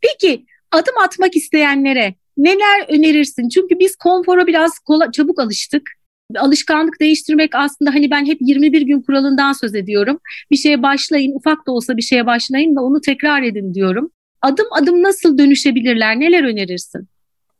Peki 0.00 0.46
adım 0.72 0.94
atmak 1.04 1.36
isteyenlere 1.36 2.14
neler 2.36 2.88
önerirsin? 2.88 3.48
Çünkü 3.48 3.78
biz 3.78 3.96
konfora 3.96 4.46
biraz 4.46 4.78
kola, 4.78 5.12
çabuk 5.12 5.40
alıştık. 5.40 5.90
Alışkanlık 6.36 7.00
değiştirmek 7.00 7.54
aslında 7.54 7.94
hani 7.94 8.10
ben 8.10 8.26
hep 8.26 8.38
21 8.40 8.82
gün 8.82 9.02
kuralından 9.02 9.52
söz 9.52 9.74
ediyorum. 9.74 10.20
Bir 10.50 10.56
şeye 10.56 10.82
başlayın, 10.82 11.34
ufak 11.34 11.66
da 11.66 11.72
olsa 11.72 11.96
bir 11.96 12.02
şeye 12.02 12.26
başlayın 12.26 12.76
da 12.76 12.80
onu 12.80 13.00
tekrar 13.00 13.42
edin 13.42 13.74
diyorum. 13.74 14.10
Adım 14.42 14.66
adım 14.70 15.02
nasıl 15.02 15.38
dönüşebilirler? 15.38 16.20
Neler 16.20 16.44
önerirsin? 16.44 17.08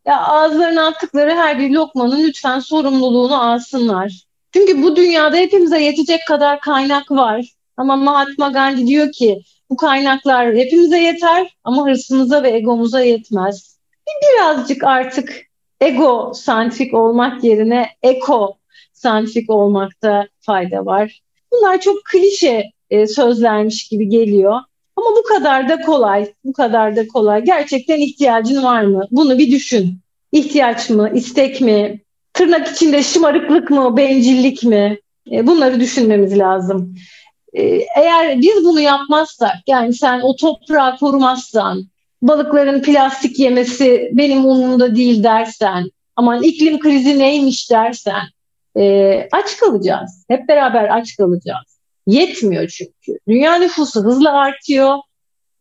Ya 0.06 0.20
ağızlarına 0.20 0.86
attıkları 0.86 1.30
her 1.30 1.58
bir 1.58 1.70
lokmanın 1.70 2.24
lütfen 2.24 2.58
sorumluluğunu 2.58 3.42
alsınlar. 3.42 4.24
Çünkü 4.54 4.82
bu 4.82 4.96
dünyada 4.96 5.36
hepimize 5.36 5.82
yetecek 5.82 6.20
kadar 6.28 6.60
kaynak 6.60 7.10
var. 7.10 7.46
Ama 7.80 7.96
Mahatma 7.96 8.48
Gandhi 8.48 8.86
diyor 8.86 9.12
ki 9.12 9.42
bu 9.70 9.76
kaynaklar 9.76 10.56
hepimize 10.56 10.98
yeter 10.98 11.56
ama 11.64 11.86
hırsımıza 11.86 12.42
ve 12.42 12.50
egomuza 12.50 13.00
yetmez. 13.00 13.78
Birazcık 14.22 14.84
artık 14.84 15.46
ego 15.80 16.32
santrik 16.34 16.94
olmak 16.94 17.44
yerine 17.44 17.88
eko 18.02 18.56
santrik 18.92 19.50
olmakta 19.50 20.28
fayda 20.40 20.86
var. 20.86 21.20
Bunlar 21.52 21.80
çok 21.80 22.04
klişe 22.04 22.64
e, 22.90 23.06
sözlermiş 23.06 23.88
gibi 23.88 24.08
geliyor. 24.08 24.60
Ama 24.96 25.06
bu 25.16 25.22
kadar 25.22 25.68
da 25.68 25.80
kolay, 25.80 26.32
bu 26.44 26.52
kadar 26.52 26.96
da 26.96 27.08
kolay. 27.08 27.44
Gerçekten 27.44 28.00
ihtiyacın 28.00 28.62
var 28.62 28.82
mı? 28.82 29.06
Bunu 29.10 29.38
bir 29.38 29.50
düşün. 29.50 29.98
İhtiyaç 30.32 30.90
mı, 30.90 31.10
istek 31.14 31.60
mi, 31.60 32.00
tırnak 32.32 32.68
içinde 32.68 33.02
şımarıklık 33.02 33.70
mı, 33.70 33.96
bencillik 33.96 34.64
mi? 34.64 34.98
E, 35.32 35.46
bunları 35.46 35.80
düşünmemiz 35.80 36.38
lazım. 36.38 36.94
E, 37.52 37.62
eğer 37.96 38.40
biz 38.40 38.64
bunu 38.64 38.80
yapmazsak, 38.80 39.56
yani 39.66 39.94
sen 39.94 40.20
o 40.20 40.36
toprağı 40.36 40.96
korumazsan, 40.96 41.84
balıkların 42.22 42.82
plastik 42.82 43.38
yemesi 43.38 44.10
benim 44.12 44.44
umurumda 44.44 44.96
değil 44.96 45.22
dersen, 45.22 45.90
aman 46.16 46.42
iklim 46.42 46.80
krizi 46.80 47.18
neymiş 47.18 47.70
dersen, 47.70 48.22
e, 48.76 49.14
aç 49.32 49.56
kalacağız. 49.56 50.24
Hep 50.28 50.48
beraber 50.48 50.98
aç 50.98 51.16
kalacağız. 51.16 51.78
Yetmiyor 52.06 52.68
çünkü. 52.68 53.18
Dünya 53.28 53.54
nüfusu 53.54 54.04
hızla 54.04 54.32
artıyor 54.32 54.98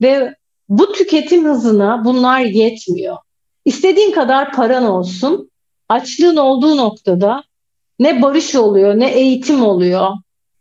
ve 0.02 0.36
bu 0.69 0.93
tüketim 0.93 1.45
hızına 1.45 2.06
bunlar 2.06 2.39
yetmiyor. 2.39 3.17
İstediğin 3.65 4.12
kadar 4.12 4.52
paran 4.52 4.84
olsun, 4.84 5.52
açlığın 5.89 6.38
olduğu 6.38 6.78
noktada 6.78 7.43
ne 7.99 8.21
barış 8.21 8.56
oluyor, 8.56 8.99
ne 8.99 9.12
eğitim 9.12 9.63
oluyor. 9.63 10.10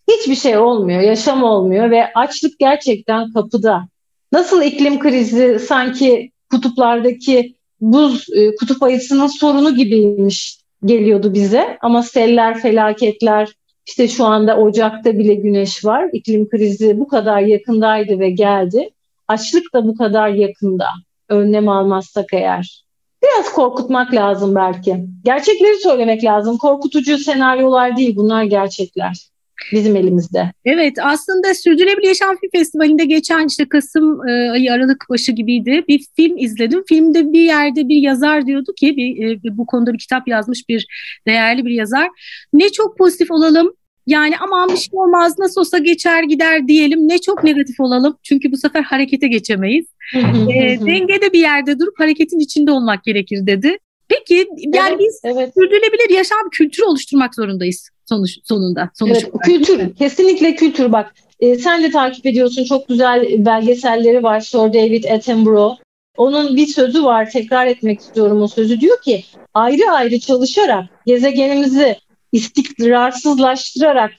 Hiçbir 0.08 0.34
şey 0.34 0.58
olmuyor, 0.58 1.00
yaşam 1.00 1.42
olmuyor 1.42 1.90
ve 1.90 2.12
açlık 2.14 2.58
gerçekten 2.58 3.32
kapıda. 3.32 3.88
Nasıl 4.32 4.62
iklim 4.62 4.98
krizi 4.98 5.58
sanki 5.58 6.30
kutuplardaki 6.50 7.54
buz 7.80 8.26
e, 8.36 8.56
kutup 8.56 8.82
ayısının 8.82 9.26
sorunu 9.26 9.74
gibiymiş 9.74 10.58
geliyordu 10.84 11.34
bize. 11.34 11.78
Ama 11.82 12.02
seller, 12.02 12.60
felaketler, 12.60 13.48
işte 13.86 14.08
şu 14.08 14.24
anda 14.24 14.56
Ocak'ta 14.56 15.18
bile 15.18 15.34
güneş 15.34 15.84
var. 15.84 16.08
İklim 16.12 16.48
krizi 16.48 16.98
bu 16.98 17.08
kadar 17.08 17.40
yakındaydı 17.40 18.18
ve 18.18 18.30
geldi. 18.30 18.90
Açlık 19.28 19.74
da 19.74 19.86
bu 19.86 19.96
kadar 19.96 20.28
yakında. 20.28 20.86
Önlem 21.28 21.68
almazsak 21.68 22.26
eğer. 22.32 22.84
Biraz 23.22 23.52
korkutmak 23.52 24.14
lazım 24.14 24.54
belki. 24.54 24.96
Gerçekleri 25.24 25.76
söylemek 25.76 26.24
lazım. 26.24 26.58
Korkutucu 26.58 27.18
senaryolar 27.18 27.96
değil, 27.96 28.16
bunlar 28.16 28.44
gerçekler 28.44 29.28
bizim 29.72 29.96
elimizde. 29.96 30.52
Evet 30.64 30.96
aslında 31.02 31.54
Sürdürülebilir 31.54 32.08
Yaşam 32.08 32.36
Film 32.36 32.50
Festivali'nde 32.50 33.04
geçen 33.04 33.46
işte 33.46 33.68
Kasım 33.68 34.28
e, 34.28 34.50
ayı 34.50 34.72
Aralık 34.72 35.04
başı 35.10 35.32
gibiydi. 35.32 35.84
Bir 35.88 36.06
film 36.16 36.38
izledim. 36.38 36.84
Filmde 36.88 37.32
bir 37.32 37.42
yerde 37.42 37.88
bir 37.88 38.02
yazar 38.02 38.46
diyordu 38.46 38.72
ki 38.76 38.96
bir, 38.96 39.28
e, 39.28 39.58
bu 39.58 39.66
konuda 39.66 39.92
bir 39.92 39.98
kitap 39.98 40.28
yazmış 40.28 40.68
bir 40.68 40.86
değerli 41.26 41.66
bir 41.66 41.70
yazar. 41.70 42.08
Ne 42.52 42.68
çok 42.68 42.98
pozitif 42.98 43.30
olalım 43.30 43.72
yani 44.08 44.34
aman 44.40 44.68
bir 44.68 44.76
şey 44.76 44.90
olmaz 44.92 45.38
nasıl 45.38 45.60
olsa 45.60 45.78
geçer 45.78 46.22
gider 46.22 46.68
diyelim 46.68 47.08
ne 47.08 47.18
çok 47.18 47.44
negatif 47.44 47.80
olalım 47.80 48.18
çünkü 48.22 48.52
bu 48.52 48.56
sefer 48.56 48.82
harekete 48.82 49.28
geçemeyiz. 49.28 49.86
e, 50.14 50.78
dengede 50.86 51.32
bir 51.32 51.40
yerde 51.40 51.78
durup 51.78 52.00
hareketin 52.00 52.38
içinde 52.38 52.70
olmak 52.70 53.04
gerekir 53.04 53.46
dedi. 53.46 53.78
Peki 54.08 54.48
yani 54.58 54.88
evet, 54.88 54.98
biz 54.98 55.20
evet. 55.24 55.54
sürdürülebilir 55.54 56.16
yaşam 56.16 56.50
kültürü 56.52 56.84
oluşturmak 56.84 57.34
zorundayız 57.34 57.90
sonuç 58.08 58.38
sonunda. 58.44 58.90
Sonuç 58.94 59.16
evet, 59.22 59.32
kültür 59.44 59.94
kesinlikle 59.94 60.54
kültür 60.54 60.92
bak. 60.92 61.14
E, 61.40 61.58
sen 61.58 61.82
de 61.82 61.90
takip 61.90 62.26
ediyorsun 62.26 62.64
çok 62.64 62.88
güzel 62.88 63.44
belgeselleri 63.44 64.22
var 64.22 64.40
Sir 64.40 64.58
David 64.58 65.04
Attenborough. 65.04 65.76
Onun 66.16 66.56
bir 66.56 66.66
sözü 66.66 67.04
var 67.04 67.30
tekrar 67.30 67.66
etmek 67.66 68.00
istiyorum 68.00 68.42
o 68.42 68.48
sözü 68.48 68.80
diyor 68.80 69.02
ki 69.02 69.24
ayrı 69.54 69.90
ayrı 69.90 70.20
çalışarak 70.20 70.84
gezegenimizi 71.06 71.96
istikrarsızlaştırarak 72.32 74.10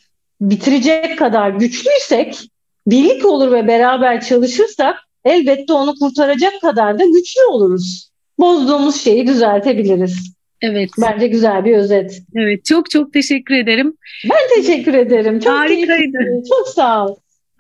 bitirecek 0.42 1.20
kadar 1.20 1.50
güçlüysek 1.50 2.50
birlik 2.88 3.26
olur 3.26 3.52
ve 3.52 3.68
beraber 3.68 4.22
çalışırsak 4.22 4.96
elbette 5.26 5.74
onu 5.74 5.96
kurtaracak 6.00 6.62
kadar 6.62 7.00
da 7.00 7.06
güçlü 7.06 7.42
oluruz. 7.50 8.10
Bozduğumuz 8.40 9.02
şeyi 9.02 9.28
düzeltebiliriz. 9.28 10.34
Evet. 10.62 10.90
Bence 11.02 11.28
güzel 11.28 11.66
bir 11.66 11.78
özet. 11.78 12.22
Evet, 12.36 12.66
çok 12.66 12.90
çok 12.90 13.14
teşekkür 13.14 13.56
ederim. 13.56 13.94
Ben 14.30 14.62
teşekkür 14.62 14.94
ederim. 14.94 15.40
Çok 15.40 15.54
Harikaydı. 15.54 16.44
Çok 16.50 16.68
sağ 16.68 17.08
ol. 17.08 17.16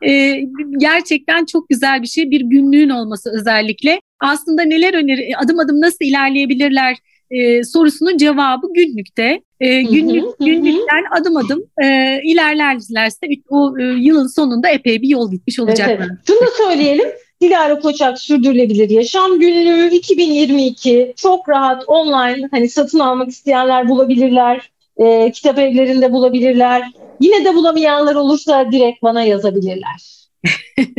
Ee, 0.07 0.41
gerçekten 0.77 1.45
çok 1.45 1.69
güzel 1.69 2.01
bir 2.01 2.07
şey. 2.07 2.31
Bir 2.31 2.41
günlüğün 2.41 2.89
olması 2.89 3.31
özellikle. 3.33 4.01
Aslında 4.19 4.61
neler 4.61 4.93
öneri, 4.93 5.37
adım 5.37 5.59
adım 5.59 5.81
nasıl 5.81 6.05
ilerleyebilirler 6.05 6.97
e, 7.31 7.63
sorusunun 7.63 8.17
cevabı 8.17 8.67
günlükte. 8.73 9.41
E, 9.59 9.81
günlük 9.81 10.39
günlükten 10.39 11.03
adım 11.19 11.37
adım 11.37 11.63
e, 11.83 12.19
ilerlerlerse 12.23 13.27
o 13.49 13.79
e, 13.79 13.83
yılın 13.83 14.27
sonunda 14.27 14.69
epey 14.69 15.01
bir 15.01 15.07
yol 15.07 15.31
gitmiş 15.31 15.59
olacaklar. 15.59 15.95
Evet, 15.95 16.07
evet. 16.09 16.19
Şunu 16.27 16.41
da 16.41 16.51
söyleyelim. 16.57 17.07
Dilara 17.41 17.79
Koçak 17.79 18.19
Sürdürülebilir 18.19 18.89
Yaşam 18.89 19.39
Günlüğü 19.39 19.89
2022 19.89 21.13
çok 21.15 21.49
rahat 21.49 21.83
online 21.87 22.47
hani 22.51 22.69
satın 22.69 22.99
almak 22.99 23.29
isteyenler 23.29 23.89
bulabilirler. 23.89 24.71
E, 24.97 25.31
kitap 25.31 25.59
evlerinde 25.59 26.11
bulabilirler. 26.11 26.91
Yine 27.19 27.45
de 27.45 27.55
bulamayanlar 27.55 28.15
olursa 28.15 28.71
direkt 28.71 29.03
bana 29.03 29.23
yazabilirler. 29.23 30.29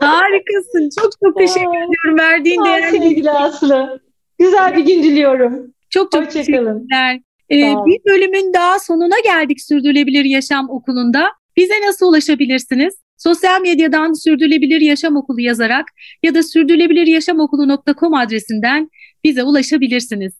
Harikasın. 0.00 0.90
Çok 1.00 1.12
çok 1.24 1.36
teşekkür 1.36 1.60
ediyorum 1.60 2.18
verdiğin 2.18 2.64
değerli. 2.64 2.98
Sevgili 2.98 3.30
Aslı. 3.30 4.00
Güzel 4.38 4.76
bir 4.76 4.84
gün 4.86 5.02
diliyorum. 5.02 5.74
Çok 5.90 6.12
çok 6.12 6.30
teşekkürler. 6.30 7.20
Ee, 7.50 7.74
bir 7.86 8.00
bölümün 8.06 8.54
daha 8.54 8.78
sonuna 8.78 9.20
geldik 9.24 9.60
Sürdürülebilir 9.60 10.24
Yaşam 10.24 10.70
Okulu'nda. 10.70 11.28
Bize 11.56 11.74
nasıl 11.86 12.06
ulaşabilirsiniz? 12.06 12.94
Sosyal 13.18 13.60
medyadan 13.60 14.12
Sürdürülebilir 14.12 14.80
Yaşam 14.80 15.16
Okulu 15.16 15.40
yazarak 15.40 15.86
ya 16.22 16.34
da 16.34 16.42
sürdürülebiliryaşamokulu.com 16.42 18.14
adresinden 18.14 18.90
bize 19.24 19.42
ulaşabilirsiniz. 19.42 20.32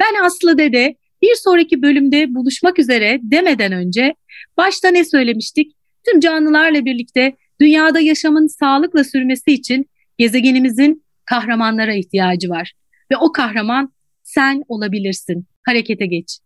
Ben 0.00 0.24
Aslı 0.24 0.58
Dede. 0.58 0.96
Bir 1.22 1.34
sonraki 1.34 1.82
bölümde 1.82 2.34
buluşmak 2.34 2.78
üzere 2.78 3.20
demeden 3.22 3.72
önce 3.72 4.14
başta 4.56 4.88
ne 4.88 5.04
söylemiştik? 5.04 5.72
Tüm 6.06 6.20
canlılarla 6.20 6.84
birlikte 6.84 7.36
dünyada 7.60 8.00
yaşamın 8.00 8.46
sağlıkla 8.46 9.04
sürmesi 9.04 9.52
için 9.52 9.90
gezegenimizin 10.18 11.04
kahramanlara 11.24 11.94
ihtiyacı 11.94 12.48
var. 12.48 12.72
Ve 13.12 13.16
o 13.16 13.32
kahraman 13.32 13.92
sen 14.22 14.62
olabilirsin. 14.68 15.46
Harekete 15.66 16.06
geç. 16.06 16.38